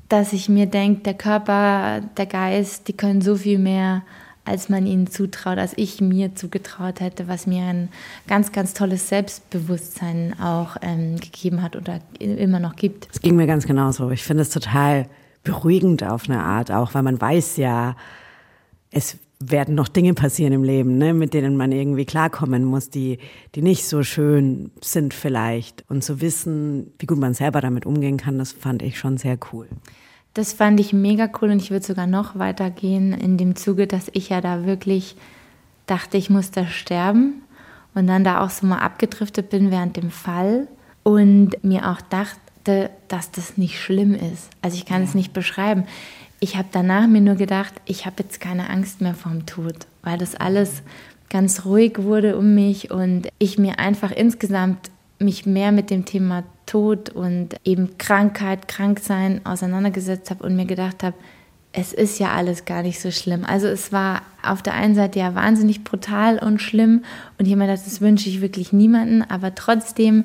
[0.08, 4.00] dass ich mir denke, der Körper, der Geist, die können so viel mehr
[4.44, 7.88] als man ihnen zutraut, als ich mir zugetraut hätte, was mir ein
[8.26, 13.08] ganz, ganz tolles Selbstbewusstsein auch ähm, gegeben hat oder immer noch gibt.
[13.12, 14.10] Es ging mir ganz genauso.
[14.10, 15.06] Ich finde es total
[15.44, 17.96] beruhigend auf eine Art, auch weil man weiß ja,
[18.90, 23.18] es werden noch Dinge passieren im Leben, ne, mit denen man irgendwie klarkommen muss, die,
[23.54, 25.84] die nicht so schön sind vielleicht.
[25.88, 29.38] Und zu wissen, wie gut man selber damit umgehen kann, das fand ich schon sehr
[29.52, 29.66] cool.
[30.34, 33.86] Das fand ich mega cool und ich würde sogar noch weiter gehen in dem Zuge,
[33.86, 35.16] dass ich ja da wirklich
[35.86, 37.42] dachte, ich muss da sterben
[37.94, 40.68] und dann da auch so mal abgedriftet bin während dem Fall
[41.02, 44.50] und mir auch dachte, dass das nicht schlimm ist.
[44.62, 45.08] Also ich kann ja.
[45.08, 45.84] es nicht beschreiben.
[46.38, 50.16] Ich habe danach mir nur gedacht, ich habe jetzt keine Angst mehr vom Tod, weil
[50.16, 50.82] das alles
[51.28, 56.44] ganz ruhig wurde um mich und ich mir einfach insgesamt mich mehr mit dem Thema
[56.70, 61.16] Tod und eben Krankheit, Kranksein auseinandergesetzt habe und mir gedacht habe,
[61.72, 63.44] es ist ja alles gar nicht so schlimm.
[63.44, 67.04] Also es war auf der einen Seite ja wahnsinnig brutal und schlimm
[67.38, 70.24] und mir gedacht, das wünsche ich wirklich niemanden, aber trotzdem,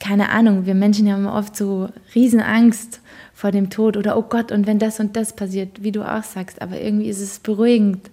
[0.00, 3.00] keine Ahnung, wir Menschen haben oft so Riesenangst
[3.32, 6.24] vor dem Tod oder oh Gott, und wenn das und das passiert, wie du auch
[6.24, 8.10] sagst, aber irgendwie ist es beruhigend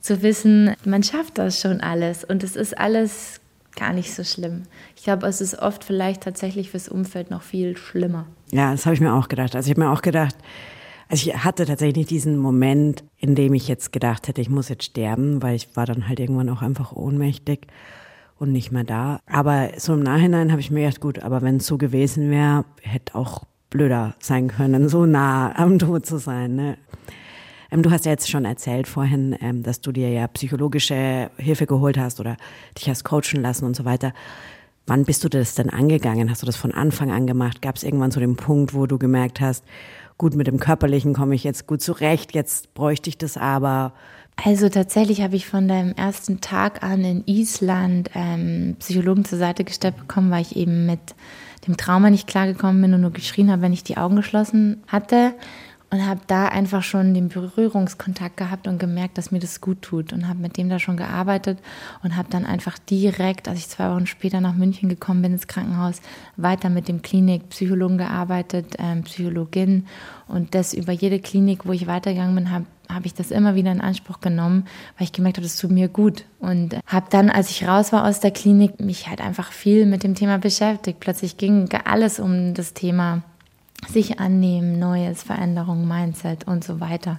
[0.00, 3.40] zu wissen, man schafft das schon alles und es ist alles
[3.76, 4.62] gar nicht so schlimm.
[4.96, 8.26] Ich glaube, es ist oft vielleicht tatsächlich fürs Umfeld noch viel schlimmer.
[8.52, 9.54] Ja, das habe ich mir auch gedacht.
[9.54, 10.36] Also ich habe mir auch gedacht,
[11.08, 14.84] also ich hatte tatsächlich diesen Moment, in dem ich jetzt gedacht hätte, ich muss jetzt
[14.84, 17.66] sterben, weil ich war dann halt irgendwann auch einfach ohnmächtig
[18.38, 19.20] und nicht mehr da.
[19.26, 22.64] Aber so im Nachhinein habe ich mir gedacht, gut, aber wenn es so gewesen wäre,
[22.82, 26.54] hätte auch blöder sein können, so nah am Tod zu sein.
[26.54, 26.78] Ne?
[27.74, 31.66] Ähm, du hast ja jetzt schon erzählt vorhin, ähm, dass du dir ja psychologische Hilfe
[31.66, 32.36] geholt hast oder
[32.78, 34.14] dich hast coachen lassen und so weiter.
[34.86, 36.30] Wann bist du das denn angegangen?
[36.30, 37.62] Hast du das von Anfang an gemacht?
[37.62, 39.64] Gab es irgendwann so den Punkt, wo du gemerkt hast,
[40.18, 43.92] gut, mit dem Körperlichen komme ich jetzt gut zurecht, jetzt bräuchte ich das aber?
[44.44, 49.64] Also tatsächlich habe ich von deinem ersten Tag an in Island ähm, Psychologen zur Seite
[49.64, 51.00] gestellt bekommen, weil ich eben mit
[51.66, 55.34] dem Trauma nicht klargekommen bin und nur geschrien habe, wenn ich die Augen geschlossen hatte
[55.94, 60.12] und habe da einfach schon den Berührungskontakt gehabt und gemerkt, dass mir das gut tut
[60.12, 61.60] und habe mit dem da schon gearbeitet
[62.02, 65.46] und habe dann einfach direkt, als ich zwei Wochen später nach München gekommen bin ins
[65.46, 66.02] Krankenhaus,
[66.36, 69.86] weiter mit dem Klinikpsychologen gearbeitet, ähm, Psychologin
[70.26, 73.72] und das über jede Klinik, wo ich weitergegangen bin, habe habe ich das immer wieder
[73.72, 74.66] in Anspruch genommen,
[74.98, 76.26] weil ich gemerkt habe, das tut mir gut.
[76.38, 80.02] Und habe dann, als ich raus war aus der Klinik, mich halt einfach viel mit
[80.02, 81.00] dem Thema beschäftigt.
[81.00, 83.22] Plötzlich ging alles um das Thema
[83.88, 87.18] sich annehmen, Neues, Veränderung, Mindset und so weiter.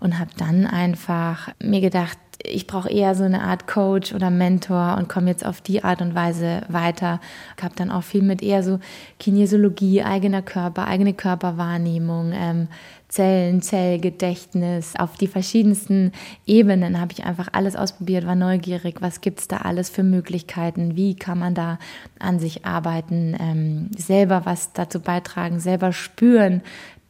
[0.00, 4.96] Und habe dann einfach mir gedacht, ich brauche eher so eine Art Coach oder Mentor
[4.98, 7.20] und komme jetzt auf die Art und Weise weiter.
[7.56, 8.80] Ich habe dann auch viel mit eher so
[9.18, 12.68] Kinesiologie, eigener Körper, eigene Körperwahrnehmung, ähm,
[13.12, 16.12] Zellen, Zellgedächtnis, auf die verschiedensten
[16.46, 20.96] Ebenen habe ich einfach alles ausprobiert, war neugierig, was gibt es da alles für Möglichkeiten,
[20.96, 21.78] wie kann man da
[22.18, 26.62] an sich arbeiten, ähm, selber was dazu beitragen, selber spüren,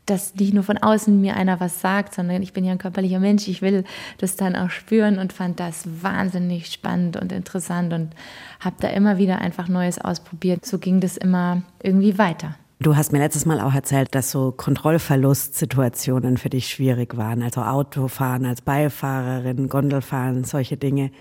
[0.05, 3.21] dass nicht nur von außen mir einer was sagt, sondern ich bin ja ein körperlicher
[3.21, 3.85] Mensch, ich will
[4.19, 8.11] das dann auch spüren und fand das wahnsinnig spannend und interessant und
[8.59, 10.67] habe da immer wieder einfach Neues ausprobiert.
[10.67, 12.57] So ging das immer irgendwie weiter.
[12.83, 17.41] Du hast mir letztes Mal auch erzählt, dass so Kontrollverlustsituationen für dich schwierig waren.
[17.41, 21.13] Also Autofahren als Beifahrerin, Gondelfahren, solche Dinge.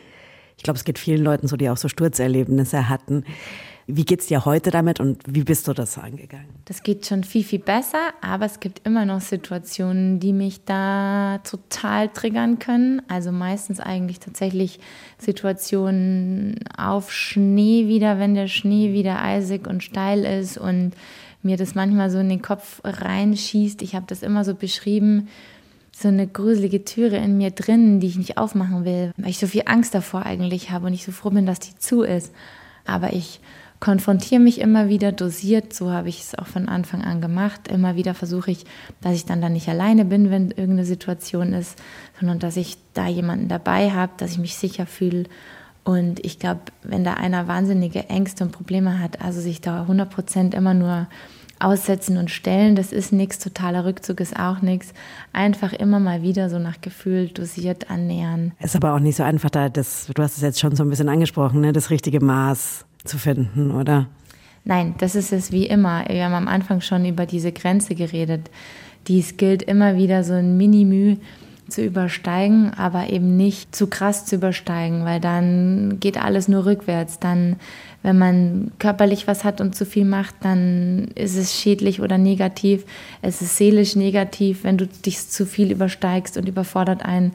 [0.57, 3.25] Ich glaube, es geht vielen Leuten so, die auch so Sturzerlebnisse hatten.
[3.85, 6.47] Wie geht's dir heute damit und wie bist du das angegangen?
[6.65, 11.41] Das geht schon viel, viel besser, aber es gibt immer noch Situationen, die mich da
[11.43, 13.03] total triggern können.
[13.07, 14.79] Also meistens eigentlich tatsächlich
[15.19, 20.93] Situationen auf Schnee wieder, wenn der Schnee wieder eisig und steil ist und
[21.43, 23.81] mir das manchmal so in den Kopf reinschießt.
[23.81, 25.27] Ich habe das immer so beschrieben,
[25.91, 29.47] so eine gruselige Türe in mir drin, die ich nicht aufmachen will, weil ich so
[29.47, 32.33] viel Angst davor eigentlich habe und ich so froh bin, dass die zu ist.
[32.85, 33.39] Aber ich
[33.79, 37.67] konfrontiere mich immer wieder dosiert, so habe ich es auch von Anfang an gemacht.
[37.67, 38.65] Immer wieder versuche ich,
[39.01, 41.81] dass ich dann da nicht alleine bin, wenn irgendeine Situation ist,
[42.19, 45.25] sondern dass ich da jemanden dabei habe, dass ich mich sicher fühle.
[45.83, 50.09] Und ich glaube, wenn da einer wahnsinnige Ängste und Probleme hat, also sich da 100
[50.09, 51.07] Prozent immer nur
[51.59, 54.93] aussetzen und stellen, das ist nichts, totaler Rückzug ist auch nichts.
[55.31, 58.53] Einfach immer mal wieder so nach Gefühl dosiert annähern.
[58.59, 60.89] Ist aber auch nicht so einfach, da das, du hast es jetzt schon so ein
[60.89, 64.07] bisschen angesprochen, ne, das richtige Maß zu finden, oder?
[64.63, 66.03] Nein, das ist es wie immer.
[66.07, 68.51] Wir haben am Anfang schon über diese Grenze geredet.
[69.07, 71.17] Dies gilt immer wieder so ein Minimü
[71.71, 77.19] zu übersteigen, aber eben nicht zu krass zu übersteigen, weil dann geht alles nur rückwärts.
[77.19, 77.55] Dann,
[78.03, 82.85] wenn man körperlich was hat und zu viel macht, dann ist es schädlich oder negativ.
[83.21, 87.31] Es ist seelisch negativ, wenn du dich zu viel übersteigst und überfordert einen.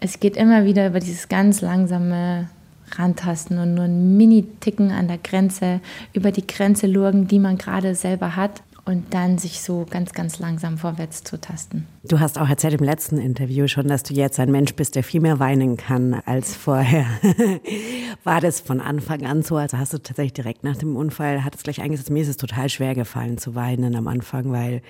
[0.00, 2.48] Es geht immer wieder über dieses ganz langsame
[2.92, 5.80] rantasten und nur ein Mini-Ticken an der Grenze,
[6.12, 10.38] über die Grenze lurgen, die man gerade selber hat und dann sich so ganz, ganz
[10.38, 11.86] langsam vorwärts zu tasten.
[12.04, 15.04] Du hast auch erzählt im letzten Interview schon, dass du jetzt ein Mensch bist, der
[15.04, 17.06] viel mehr weinen kann als vorher.
[18.24, 19.56] War das von Anfang an so?
[19.56, 22.36] Also hast du tatsächlich direkt nach dem Unfall, hat es gleich eingesetzt, mir ist es
[22.36, 24.82] total schwer gefallen zu weinen am Anfang, weil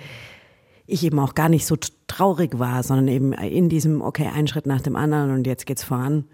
[0.87, 1.77] ich eben auch gar nicht so
[2.07, 5.85] traurig war, sondern eben in diesem, okay, ein Schritt nach dem anderen und jetzt geht's
[5.85, 6.25] voran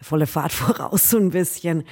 [0.00, 1.84] volle Fahrt voraus so ein bisschen.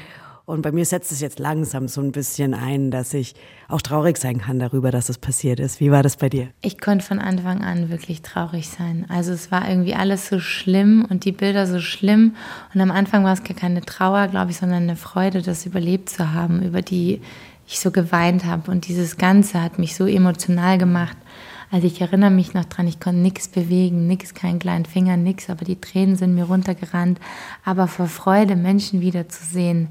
[0.46, 3.34] Und bei mir setzt es jetzt langsam so ein bisschen ein, dass ich
[3.68, 5.80] auch traurig sein kann darüber, dass es passiert ist.
[5.80, 6.48] Wie war das bei dir?
[6.60, 9.06] Ich konnte von Anfang an wirklich traurig sein.
[9.08, 12.36] Also es war irgendwie alles so schlimm und die Bilder so schlimm.
[12.74, 16.10] Und am Anfang war es gar keine Trauer, glaube ich, sondern eine Freude, das überlebt
[16.10, 17.22] zu haben, über die
[17.66, 18.70] ich so geweint habe.
[18.70, 21.16] Und dieses Ganze hat mich so emotional gemacht.
[21.70, 25.48] Also ich erinnere mich noch dran, ich konnte nichts bewegen, nichts, keinen kleinen Finger, nichts,
[25.48, 27.18] aber die Tränen sind mir runtergerannt.
[27.64, 29.88] Aber vor Freude, Menschen wiederzusehen,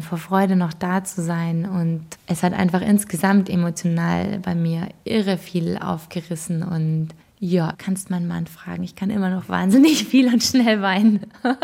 [0.00, 1.66] vor Freude noch da zu sein.
[1.66, 6.62] Und es hat einfach insgesamt emotional bei mir irre viel aufgerissen.
[6.62, 8.82] Und ja, kannst meinen Mann fragen.
[8.82, 11.26] Ich kann immer noch wahnsinnig viel und schnell weinen.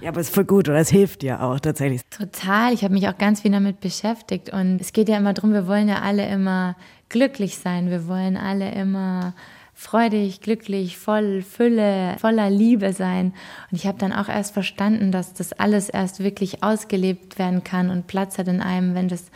[0.00, 2.02] ja, aber es ist voll gut oder es hilft dir auch tatsächlich.
[2.10, 2.72] Total.
[2.72, 4.52] Ich habe mich auch ganz viel damit beschäftigt.
[4.52, 6.76] Und es geht ja immer darum, wir wollen ja alle immer
[7.08, 7.90] glücklich sein.
[7.90, 9.34] Wir wollen alle immer
[9.78, 13.34] freudig, glücklich, voll Fülle, voller Liebe sein.
[13.70, 17.90] Und ich habe dann auch erst verstanden, dass das alles erst wirklich ausgelebt werden kann
[17.90, 19.26] und Platz hat in einem, wenn das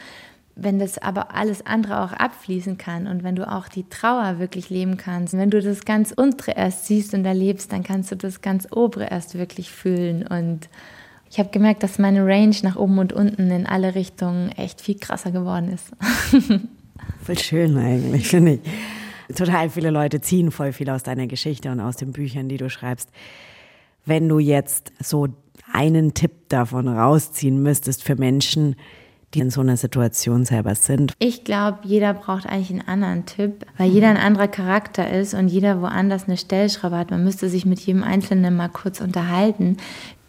[0.63, 4.69] wenn das aber alles andere auch abfließen kann und wenn du auch die Trauer wirklich
[4.69, 8.43] leben kannst, wenn du das ganz untere erst siehst und erlebst, dann kannst du das
[8.43, 10.69] ganz obere erst wirklich fühlen und
[11.31, 14.99] ich habe gemerkt, dass meine Range nach oben und unten in alle Richtungen echt viel
[14.99, 15.93] krasser geworden ist.
[17.25, 18.61] Voll schön eigentlich, finde ich.
[19.35, 22.71] Total viele Leute ziehen voll viel aus deiner Geschichte und aus den Büchern, die du
[22.71, 23.11] schreibst.
[24.05, 25.29] Wenn du jetzt so
[25.73, 28.77] einen Tipp davon rausziehen müsstest für Menschen,
[29.35, 31.13] die in so einer Situation selber sind?
[31.19, 35.49] Ich glaube, jeder braucht eigentlich einen anderen Tipp, weil jeder ein anderer Charakter ist und
[35.49, 37.11] jeder woanders eine Stellschraube hat.
[37.11, 39.77] Man müsste sich mit jedem Einzelnen mal kurz unterhalten.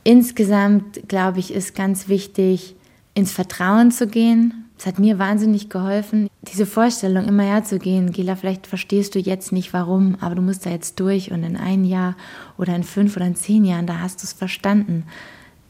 [0.04, 2.76] Insgesamt, glaube ich, ist ganz wichtig,
[3.14, 8.12] ins Vertrauen zu gehen, es hat mir wahnsinnig geholfen, diese Vorstellung immer herzugehen.
[8.12, 11.56] Gela, vielleicht verstehst du jetzt nicht warum, aber du musst da jetzt durch und in
[11.56, 12.16] ein Jahr
[12.58, 15.04] oder in fünf oder in zehn Jahren, da hast du es verstanden.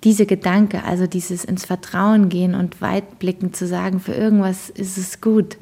[0.06, 5.20] Diese Gedanke, also dieses ins Vertrauen gehen und weitblickend zu sagen, für irgendwas ist es
[5.20, 5.58] gut.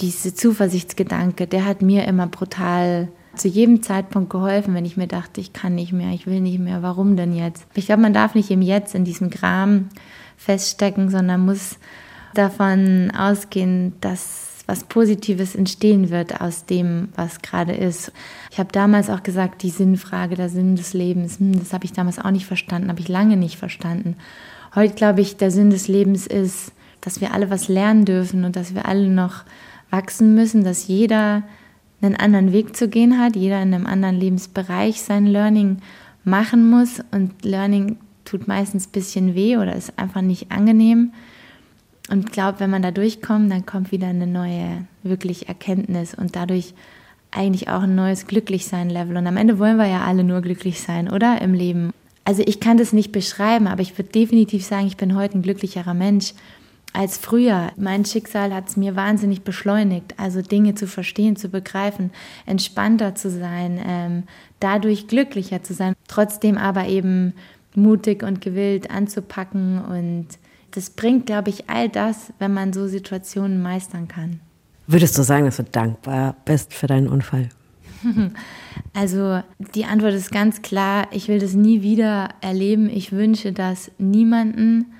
[0.00, 5.42] Diese Zuversichtsgedanke, der hat mir immer brutal zu jedem Zeitpunkt geholfen, wenn ich mir dachte,
[5.42, 7.66] ich kann nicht mehr, ich will nicht mehr, warum denn jetzt?
[7.74, 9.90] Ich glaube, man darf nicht im Jetzt in diesem Gram
[10.38, 11.76] feststecken, sondern muss
[12.34, 18.12] davon ausgehen, dass was Positives entstehen wird aus dem, was gerade ist.
[18.50, 21.92] Ich habe damals auch gesagt, die Sinnfrage, der Sinn des Lebens, hm, das habe ich
[21.92, 24.16] damals auch nicht verstanden, habe ich lange nicht verstanden.
[24.74, 28.56] Heute glaube ich, der Sinn des Lebens ist, dass wir alle was lernen dürfen und
[28.56, 29.44] dass wir alle noch
[29.90, 31.42] wachsen müssen, dass jeder
[32.00, 35.78] einen anderen Weg zu gehen hat, jeder in einem anderen Lebensbereich sein Learning
[36.24, 41.12] machen muss und Learning tut meistens ein bisschen weh oder ist einfach nicht angenehm
[42.12, 46.74] Und glaube, wenn man da durchkommt, dann kommt wieder eine neue, wirklich Erkenntnis und dadurch
[47.30, 49.16] eigentlich auch ein neues Glücklichsein-Level.
[49.16, 51.40] Und am Ende wollen wir ja alle nur glücklich sein, oder?
[51.40, 51.90] Im Leben.
[52.24, 55.42] Also ich kann das nicht beschreiben, aber ich würde definitiv sagen, ich bin heute ein
[55.42, 56.34] glücklicherer Mensch
[56.92, 57.72] als früher.
[57.78, 62.10] Mein Schicksal hat es mir wahnsinnig beschleunigt, also Dinge zu verstehen, zu begreifen,
[62.44, 64.22] entspannter zu sein, ähm,
[64.60, 67.32] dadurch glücklicher zu sein, trotzdem aber eben
[67.74, 69.82] mutig und gewillt anzupacken.
[69.82, 70.26] Und
[70.72, 74.40] das bringt, glaube ich, all das, wenn man so Situationen meistern kann.
[74.86, 77.48] Würdest du sagen, dass du dankbar bist für deinen Unfall?
[78.94, 79.42] Also
[79.74, 82.90] die Antwort ist ganz klar, ich will das nie wieder erleben.
[82.90, 84.92] Ich wünsche das niemanden.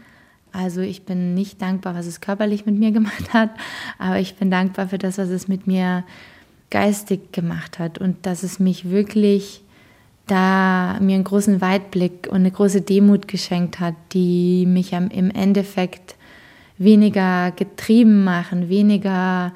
[0.50, 3.50] Also ich bin nicht dankbar, was es körperlich mit mir gemacht hat,
[3.98, 6.04] aber ich bin dankbar für das, was es mit mir
[6.70, 9.62] geistig gemacht hat und dass es mich wirklich
[10.26, 16.16] da mir einen großen Weitblick und eine große Demut geschenkt hat, die mich im Endeffekt
[16.78, 19.52] weniger getrieben machen, weniger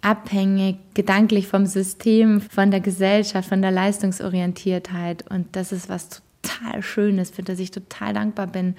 [0.00, 5.24] abhängig gedanklich vom System, von der Gesellschaft, von der Leistungsorientiertheit.
[5.30, 8.74] Und das ist was total Schönes, für das ich total dankbar bin.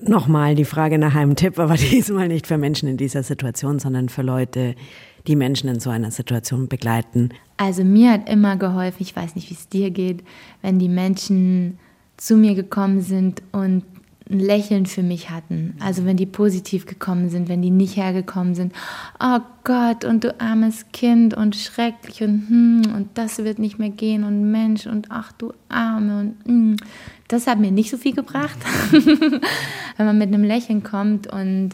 [0.00, 4.08] Nochmal die Frage nach einem Tipp, aber diesmal nicht für Menschen in dieser Situation, sondern
[4.08, 4.74] für Leute,
[5.28, 7.30] die Menschen in so einer Situation begleiten.
[7.58, 10.24] Also mir hat immer geholfen, ich weiß nicht, wie es dir geht,
[10.62, 11.78] wenn die Menschen
[12.16, 13.84] zu mir gekommen sind und
[14.30, 15.74] ein Lächeln für mich hatten.
[15.80, 18.74] Also wenn die positiv gekommen sind, wenn die nicht hergekommen sind,
[19.20, 23.90] oh Gott und du armes Kind und schrecklich und hm, und das wird nicht mehr
[23.90, 26.76] gehen und Mensch und ach du Arme und hm.
[27.28, 28.58] das hat mir nicht so viel gebracht,
[28.90, 31.70] wenn man mit einem Lächeln kommt und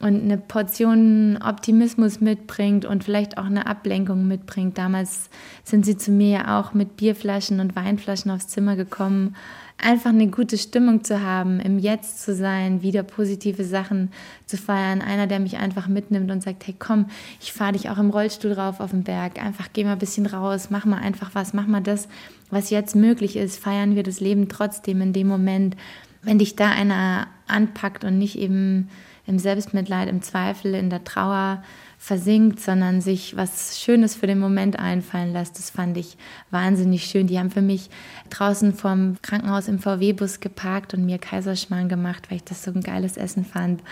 [0.00, 4.78] und eine Portion Optimismus mitbringt und vielleicht auch eine Ablenkung mitbringt.
[4.78, 5.28] Damals
[5.64, 9.34] sind sie zu mir ja auch mit Bierflaschen und Weinflaschen aufs Zimmer gekommen
[9.78, 14.10] einfach eine gute Stimmung zu haben, im Jetzt zu sein, wieder positive Sachen
[14.44, 15.00] zu feiern.
[15.00, 17.06] Einer, der mich einfach mitnimmt und sagt, hey komm,
[17.40, 19.42] ich fahre dich auch im Rollstuhl rauf auf den Berg.
[19.42, 22.08] Einfach geh mal ein bisschen raus, mach mal einfach was, mach mal das,
[22.50, 23.58] was jetzt möglich ist.
[23.58, 25.76] Feiern wir das Leben trotzdem in dem Moment.
[26.22, 28.88] Wenn dich da einer anpackt und nicht eben
[29.28, 31.62] im Selbstmitleid, im Zweifel, in der Trauer,
[32.00, 35.58] versinkt, sondern sich was Schönes für den Moment einfallen lässt.
[35.58, 36.16] Das fand ich
[36.50, 37.26] wahnsinnig schön.
[37.26, 37.90] Die haben für mich
[38.30, 42.82] draußen vom Krankenhaus im VW-Bus geparkt und mir Kaiserschmarrn gemacht, weil ich das so ein
[42.82, 43.82] geiles Essen fand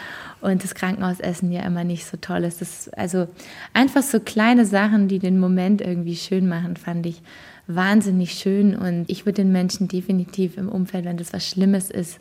[0.40, 2.60] und das Krankenhausessen ja immer nicht so toll ist.
[2.60, 3.26] Das, also
[3.74, 7.20] einfach so kleine Sachen, die den Moment irgendwie schön machen, fand ich
[7.66, 12.20] wahnsinnig schön und ich würde den Menschen definitiv im Umfeld, wenn das was Schlimmes ist,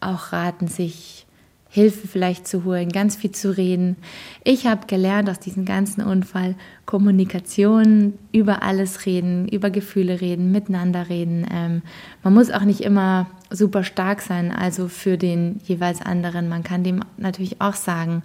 [0.00, 1.26] auch raten, sich
[1.72, 3.96] Hilfe vielleicht zu holen, ganz viel zu reden.
[4.42, 11.08] Ich habe gelernt aus diesem ganzen Unfall Kommunikation, über alles reden, über Gefühle reden, miteinander
[11.08, 11.46] reden.
[11.48, 11.82] Ähm,
[12.24, 16.48] man muss auch nicht immer super stark sein, also für den jeweils anderen.
[16.48, 18.24] Man kann dem natürlich auch sagen,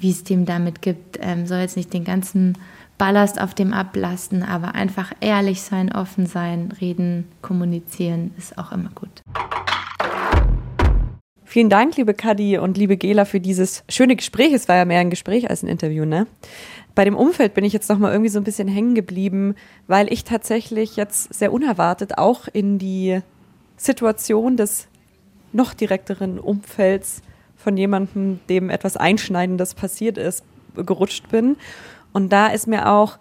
[0.00, 1.18] wie es dem damit gibt.
[1.20, 2.58] Ähm, soll jetzt nicht den ganzen
[2.98, 8.90] Ballast auf dem ablasten, aber einfach ehrlich sein, offen sein, reden, kommunizieren ist auch immer
[8.94, 9.22] gut.
[11.50, 14.52] Vielen Dank, liebe Kadi und liebe Gela, für dieses schöne Gespräch.
[14.52, 16.28] Es war ja mehr ein Gespräch als ein Interview, ne?
[16.94, 19.56] Bei dem Umfeld bin ich jetzt noch mal irgendwie so ein bisschen hängen geblieben,
[19.88, 23.18] weil ich tatsächlich jetzt sehr unerwartet auch in die
[23.76, 24.86] Situation des
[25.52, 27.20] noch direkteren Umfelds
[27.56, 30.44] von jemandem, dem etwas Einschneidendes passiert ist,
[30.76, 31.56] gerutscht bin.
[32.12, 33.18] Und da ist mir auch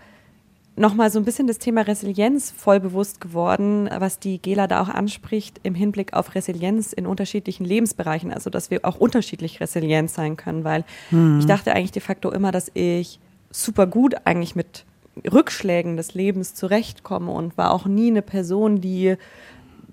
[0.76, 4.90] nochmal so ein bisschen das Thema Resilienz voll bewusst geworden, was die Gela da auch
[4.90, 8.32] anspricht im Hinblick auf Resilienz in unterschiedlichen Lebensbereichen.
[8.32, 11.40] Also, dass wir auch unterschiedlich resilient sein können, weil mhm.
[11.40, 13.20] ich dachte eigentlich de facto immer, dass ich
[13.52, 14.86] super gut eigentlich mit
[15.32, 19.18] Rückschlägen des Lebens zurechtkomme und war auch nie eine Person, die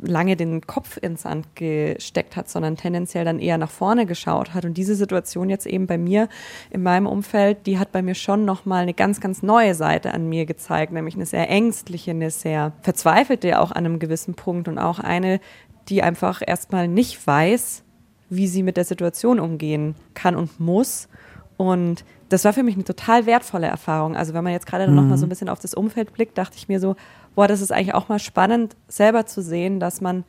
[0.01, 4.65] lange den Kopf ins Sand gesteckt hat, sondern tendenziell dann eher nach vorne geschaut hat.
[4.65, 6.29] Und diese Situation jetzt eben bei mir
[6.71, 10.29] in meinem Umfeld, die hat bei mir schon nochmal eine ganz, ganz neue Seite an
[10.29, 14.79] mir gezeigt, nämlich eine sehr ängstliche, eine sehr verzweifelte auch an einem gewissen Punkt und
[14.79, 15.41] auch eine,
[15.89, 17.83] die einfach erstmal nicht weiß,
[18.29, 21.09] wie sie mit der Situation umgehen kann und muss.
[21.57, 24.17] Und das war für mich eine total wertvolle Erfahrung.
[24.17, 24.97] Also wenn man jetzt gerade mhm.
[24.97, 26.97] noch mal so ein bisschen auf das Umfeld blickt, dachte ich mir so,
[27.37, 30.25] boah, das ist eigentlich auch mal spannend, selber zu sehen, dass man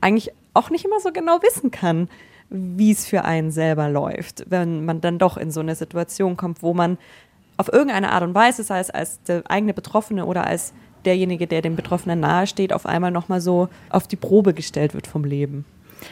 [0.00, 2.08] eigentlich auch nicht immer so genau wissen kann,
[2.50, 6.62] wie es für einen selber läuft, wenn man dann doch in so eine Situation kommt,
[6.62, 6.98] wo man
[7.58, 10.72] auf irgendeine Art und Weise, sei es als der eigene Betroffene oder als
[11.04, 15.24] derjenige, der dem Betroffenen nahesteht, auf einmal nochmal so auf die Probe gestellt wird vom
[15.24, 15.64] Leben.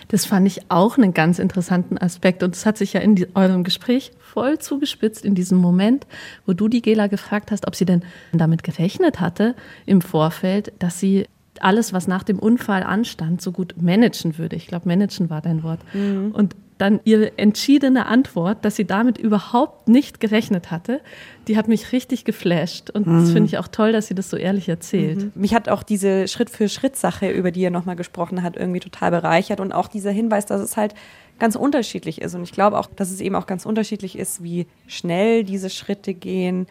[0.09, 3.29] Das fand ich auch einen ganz interessanten Aspekt und es hat sich ja in die,
[3.35, 6.07] eurem Gespräch voll zugespitzt in diesem Moment,
[6.45, 9.55] wo du die Gela gefragt hast, ob sie denn damit gerechnet hatte
[9.87, 11.27] im Vorfeld, dass sie
[11.61, 14.57] alles, was nach dem Unfall anstand, so gut managen würde.
[14.57, 15.81] Ich glaube, managen war dein Wort.
[15.95, 16.33] Mhm.
[16.33, 21.01] Und dann ihre entschiedene Antwort, dass sie damit überhaupt nicht gerechnet hatte,
[21.49, 22.91] die hat mich richtig geflasht.
[22.91, 23.21] Und mhm.
[23.21, 25.25] das finde ich auch toll, dass sie das so ehrlich erzählt.
[25.25, 25.33] Mhm.
[25.35, 29.61] Mich hat auch diese Schritt-für-Schritt-Sache, über die er nochmal gesprochen hat, irgendwie total bereichert.
[29.61, 30.95] Und auch dieser Hinweis, dass es halt
[31.39, 32.35] ganz unterschiedlich ist.
[32.35, 36.13] Und ich glaube auch, dass es eben auch ganz unterschiedlich ist, wie schnell diese Schritte
[36.13, 36.67] gehen,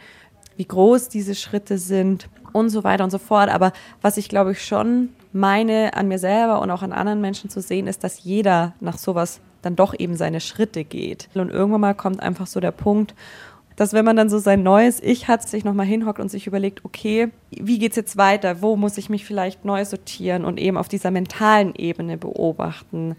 [0.58, 3.50] wie groß diese Schritte sind und so weiter und so fort.
[3.50, 7.50] Aber was ich glaube ich schon meine, an mir selber und auch an anderen Menschen
[7.50, 11.30] zu sehen, ist, dass jeder nach sowas dann doch eben seine Schritte geht.
[11.34, 13.16] Und irgendwann mal kommt einfach so der Punkt,
[13.76, 16.86] dass wenn man dann so sein neues Ich hat, sich nochmal hinhockt und sich überlegt,
[16.86, 18.62] okay, wie geht's jetzt weiter?
[18.62, 23.16] Wo muss ich mich vielleicht neu sortieren und eben auf dieser mentalen Ebene beobachten?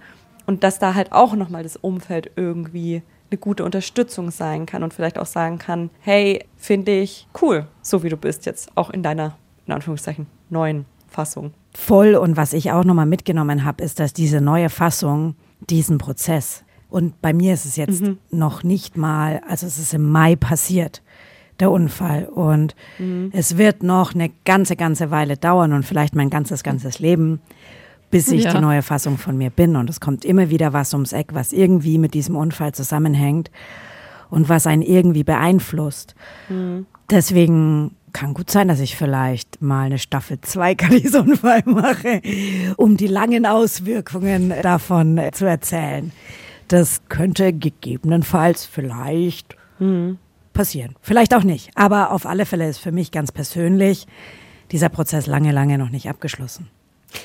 [0.47, 4.95] Und dass da halt auch nochmal das Umfeld irgendwie eine gute Unterstützung sein kann und
[4.95, 9.03] vielleicht auch sagen kann, hey, finde ich cool, so wie du bist jetzt, auch in
[9.03, 9.37] deiner,
[9.67, 11.53] in Anführungszeichen, neuen Fassung.
[11.75, 12.15] Voll.
[12.15, 17.21] Und was ich auch nochmal mitgenommen habe, ist, dass diese neue Fassung diesen Prozess, und
[17.21, 18.19] bei mir ist es jetzt mhm.
[18.31, 21.03] noch nicht mal, also es ist im Mai passiert,
[21.59, 22.25] der Unfall.
[22.27, 23.31] Und mhm.
[23.33, 27.41] es wird noch eine ganze, ganze Weile dauern und vielleicht mein ganzes, ganzes Leben,
[28.11, 28.53] bis ich ja.
[28.53, 29.77] die neue Fassung von mir bin.
[29.77, 33.51] Und es kommt immer wieder was ums Eck, was irgendwie mit diesem Unfall zusammenhängt
[34.31, 36.15] und was einen irgendwie beeinflusst.
[36.49, 36.87] Mhm.
[37.11, 42.23] Deswegen kann gut sein, dass ich vielleicht mal eine Staffel 2 Kalisunfall mache,
[42.79, 46.13] um die langen Auswirkungen davon zu erzählen.
[46.69, 50.17] Das könnte gegebenenfalls vielleicht mhm.
[50.55, 50.97] passieren.
[51.03, 51.71] Vielleicht auch nicht.
[51.75, 54.07] Aber auf alle Fälle ist für mich ganz persönlich
[54.73, 56.71] dieser Prozess lange, lange noch nicht abgeschlossen.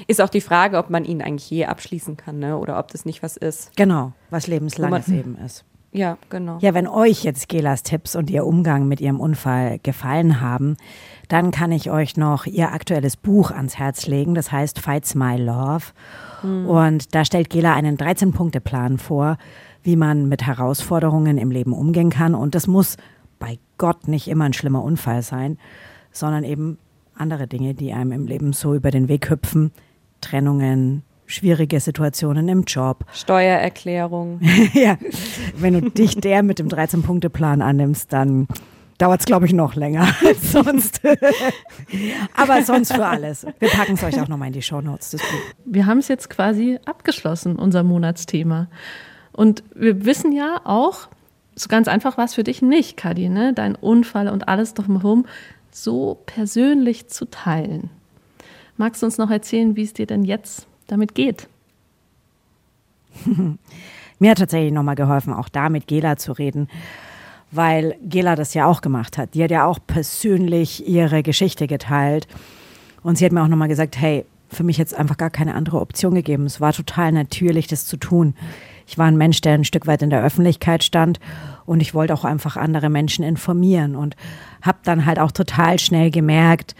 [0.08, 2.58] Ist auch die Frage, ob man ihn eigentlich je abschließen kann, ne?
[2.58, 3.72] oder ob das nicht was ist.
[3.78, 5.64] Genau, was lebenslanges eben ist.
[5.94, 6.58] Ja, genau.
[6.62, 10.78] Ja, wenn euch jetzt Gelas Tipps und ihr Umgang mit ihrem Unfall gefallen haben,
[11.28, 14.34] dann kann ich euch noch ihr aktuelles Buch ans Herz legen.
[14.34, 15.88] Das heißt Fights My Love.
[16.44, 16.66] Mhm.
[16.68, 19.38] Und da stellt Gela einen 13-Punkte-Plan vor,
[19.84, 22.36] wie man mit Herausforderungen im Leben umgehen kann.
[22.36, 22.96] Und das muss
[23.40, 25.58] bei Gott nicht immer ein schlimmer Unfall sein,
[26.12, 26.78] sondern eben
[27.16, 29.72] andere Dinge, die einem im Leben so über den Weg hüpfen.
[30.22, 33.06] Trennungen, schwierige Situationen im Job.
[33.14, 34.40] Steuererklärung.
[34.74, 34.98] ja,
[35.58, 38.48] wenn du dich der mit dem 13-Punkte-Plan annimmst, dann
[38.98, 41.02] dauert es, glaube ich, noch länger als sonst.
[42.36, 43.46] Aber sonst für alles.
[43.60, 45.18] Wir packen es euch auch nochmal in die Show Notes.
[45.66, 48.68] Wir haben es jetzt quasi abgeschlossen, unser Monatsthema.
[49.34, 51.08] Und wir wissen ja auch,
[51.56, 53.54] so ganz einfach war es für dich nicht, Kadi, ne?
[53.54, 55.26] dein Unfall und alles drumherum
[55.72, 57.90] so persönlich zu teilen.
[58.78, 61.48] Magst du uns noch erzählen, wie es dir denn jetzt damit geht.
[64.20, 66.68] Mir hat tatsächlich nochmal geholfen, auch da mit Gela zu reden,
[67.50, 69.34] weil Gela das ja auch gemacht hat.
[69.34, 72.28] Die hat ja auch persönlich ihre Geschichte geteilt.
[73.04, 75.80] Und sie hat mir auch nochmal gesagt, hey, für mich jetzt einfach gar keine andere
[75.80, 76.46] Option gegeben.
[76.46, 78.36] Es war total natürlich, das zu tun.
[78.86, 81.20] Ich war ein Mensch, der ein Stück weit in der Öffentlichkeit stand
[81.66, 84.18] und ich wollte auch einfach andere Menschen informieren und
[84.62, 86.76] habe dann halt auch total schnell gemerkt,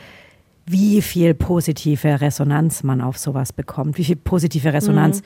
[0.66, 5.26] wie viel positive Resonanz man auf sowas bekommt, wie viel positive Resonanz mhm.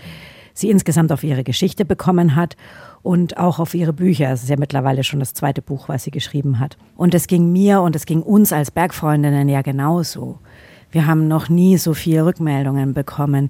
[0.53, 2.55] sie insgesamt auf ihre Geschichte bekommen hat
[3.03, 4.31] und auch auf ihre Bücher.
[4.31, 6.77] Es ist ja mittlerweile schon das zweite Buch, was sie geschrieben hat.
[6.95, 10.39] Und es ging mir und es ging uns als Bergfreundinnen ja genauso.
[10.91, 13.49] Wir haben noch nie so viele Rückmeldungen bekommen.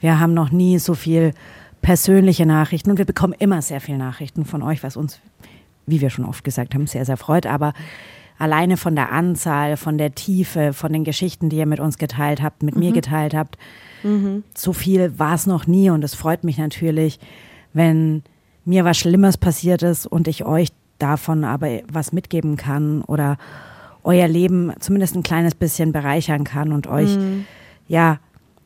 [0.00, 1.32] Wir haben noch nie so viel
[1.82, 5.20] persönliche Nachrichten und wir bekommen immer sehr viele Nachrichten von euch, was uns,
[5.86, 7.46] wie wir schon oft gesagt haben, sehr, sehr freut.
[7.46, 7.72] Aber
[8.38, 12.42] alleine von der Anzahl, von der Tiefe, von den Geschichten, die ihr mit uns geteilt
[12.42, 12.80] habt, mit mhm.
[12.80, 13.58] mir geteilt habt.
[14.02, 14.44] Mhm.
[14.54, 17.18] So viel war es noch nie und es freut mich natürlich,
[17.72, 18.22] wenn
[18.64, 20.68] mir was Schlimmes passiert ist und ich euch
[20.98, 23.38] davon aber was mitgeben kann oder
[24.04, 27.44] euer Leben zumindest ein kleines bisschen bereichern kann und euch, mhm.
[27.88, 28.18] ja,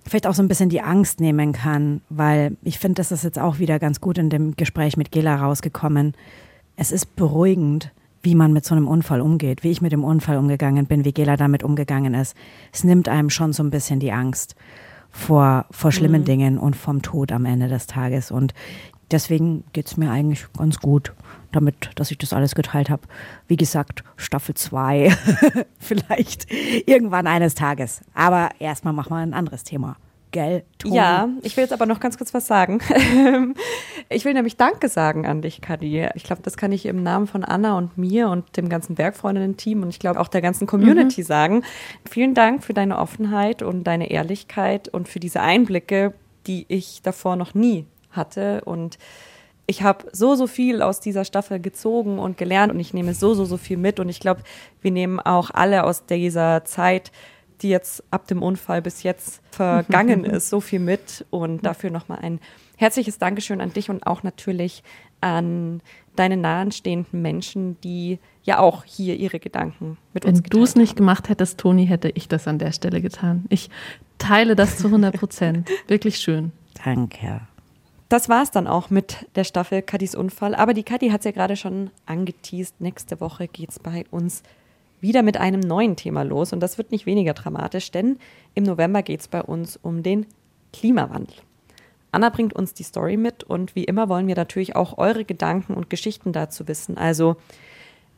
[0.07, 3.39] vielleicht auch so ein bisschen die Angst nehmen kann, weil ich finde, das ist jetzt
[3.39, 6.15] auch wieder ganz gut in dem Gespräch mit Gela rausgekommen.
[6.77, 7.93] Es ist beruhigend,
[8.23, 11.13] wie man mit so einem Unfall umgeht, wie ich mit dem Unfall umgegangen bin, wie
[11.13, 12.37] Gela damit umgegangen ist.
[12.73, 14.55] Es nimmt einem schon so ein bisschen die Angst
[15.11, 16.27] vor, vor schlimmen mhm.
[16.27, 18.31] Dingen und vom Tod am Ende des Tages.
[18.31, 18.55] Und
[19.11, 21.13] deswegen geht es mir eigentlich ganz gut
[21.51, 23.03] damit, dass ich das alles geteilt habe.
[23.47, 25.15] Wie gesagt, Staffel 2
[25.79, 26.47] vielleicht
[26.87, 28.03] irgendwann eines Tages.
[28.15, 29.97] Aber erstmal machen wir ein anderes Thema
[30.33, 30.65] gell?
[30.79, 30.97] Toni?
[30.97, 32.81] Ja, ich will jetzt aber noch ganz kurz was sagen.
[34.09, 36.09] ich will nämlich Danke sagen an dich, Kadi.
[36.15, 39.83] Ich glaube, das kann ich im Namen von Anna und mir und dem ganzen Bergfreundinnen-Team
[39.83, 41.27] und ich glaube auch der ganzen Community mhm.
[41.27, 41.65] sagen.
[42.11, 46.15] Vielen Dank für deine Offenheit und deine Ehrlichkeit und für diese Einblicke,
[46.47, 48.99] die ich davor noch nie hatte und
[49.67, 53.33] ich habe so, so viel aus dieser Staffel gezogen und gelernt und ich nehme so,
[53.33, 54.43] so, so viel mit und ich glaube,
[54.81, 57.13] wir nehmen auch alle aus dieser Zeit
[57.63, 61.25] die jetzt ab dem Unfall bis jetzt vergangen ist, so viel mit.
[61.31, 62.41] Und dafür nochmal ein
[62.77, 64.83] herzliches Dankeschön an dich und auch natürlich
[65.21, 65.81] an
[66.17, 70.75] deine nahenstehenden Menschen, die ja auch hier ihre Gedanken mit Wenn uns Wenn du es
[70.75, 73.45] nicht gemacht hättest, Toni, hätte ich das an der Stelle getan.
[73.49, 73.71] Ich
[74.19, 75.71] teile das zu 100 Prozent.
[75.87, 76.53] Wirklich schön.
[76.85, 77.43] Danke.
[78.09, 80.55] Das war es dann auch mit der Staffel Kadis Unfall.
[80.55, 82.79] Aber die Kadi hat es ja gerade schon angeteased.
[82.81, 84.43] Nächste Woche geht es bei uns
[85.03, 86.55] wieder mit einem neuen Thema los.
[86.55, 88.19] Und das wird nicht weniger dramatisch, denn
[88.55, 90.27] im November geht es bei uns um den
[90.73, 91.35] Klimawandel.
[92.13, 95.75] Anna bringt uns die Story mit und wie immer wollen wir natürlich auch eure Gedanken
[95.75, 96.97] und Geschichten dazu wissen.
[96.97, 97.37] Also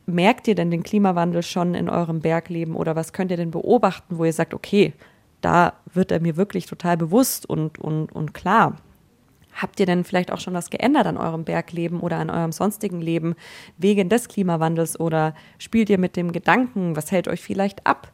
[0.05, 4.17] merkt ihr denn den Klimawandel schon in eurem Bergleben oder was könnt ihr denn beobachten,
[4.17, 4.93] wo ihr sagt, okay,
[5.41, 8.77] da wird er mir wirklich total bewusst und, und, und klar.
[9.55, 13.01] Habt ihr denn vielleicht auch schon was geändert an eurem Bergleben oder an eurem sonstigen
[13.01, 13.35] Leben
[13.77, 18.11] wegen des Klimawandels oder spielt ihr mit dem Gedanken, was hält euch vielleicht ab?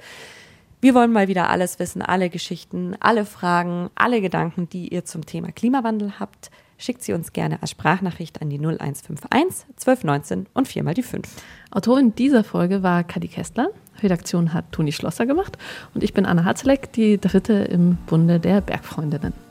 [0.82, 5.26] Wir wollen mal wieder alles wissen, alle Geschichten, alle Fragen, alle Gedanken, die ihr zum
[5.26, 6.50] Thema Klimawandel habt.
[6.80, 11.28] Schickt sie uns gerne als Sprachnachricht an die 0151 1219 und viermal die 5.
[11.70, 13.70] Autorin dieser Folge war Kadi Kestler.
[14.02, 15.60] Redaktion hat Toni Schlosser gemacht
[15.94, 19.51] und ich bin Anna Hatzeleck, die dritte im Bunde der Bergfreundinnen.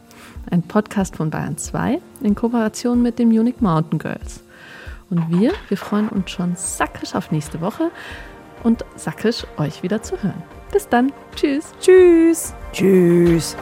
[0.51, 4.43] Ein Podcast von Bayern 2 in Kooperation mit den Munich Mountain Girls.
[5.11, 7.91] Und wir, wir freuen uns schon sackisch auf nächste Woche
[8.63, 10.43] und sackisch euch wieder zu hören.
[10.73, 11.13] Bis dann.
[11.35, 11.73] Tschüss.
[11.81, 12.55] Tschüss.
[12.73, 13.57] Tschüss.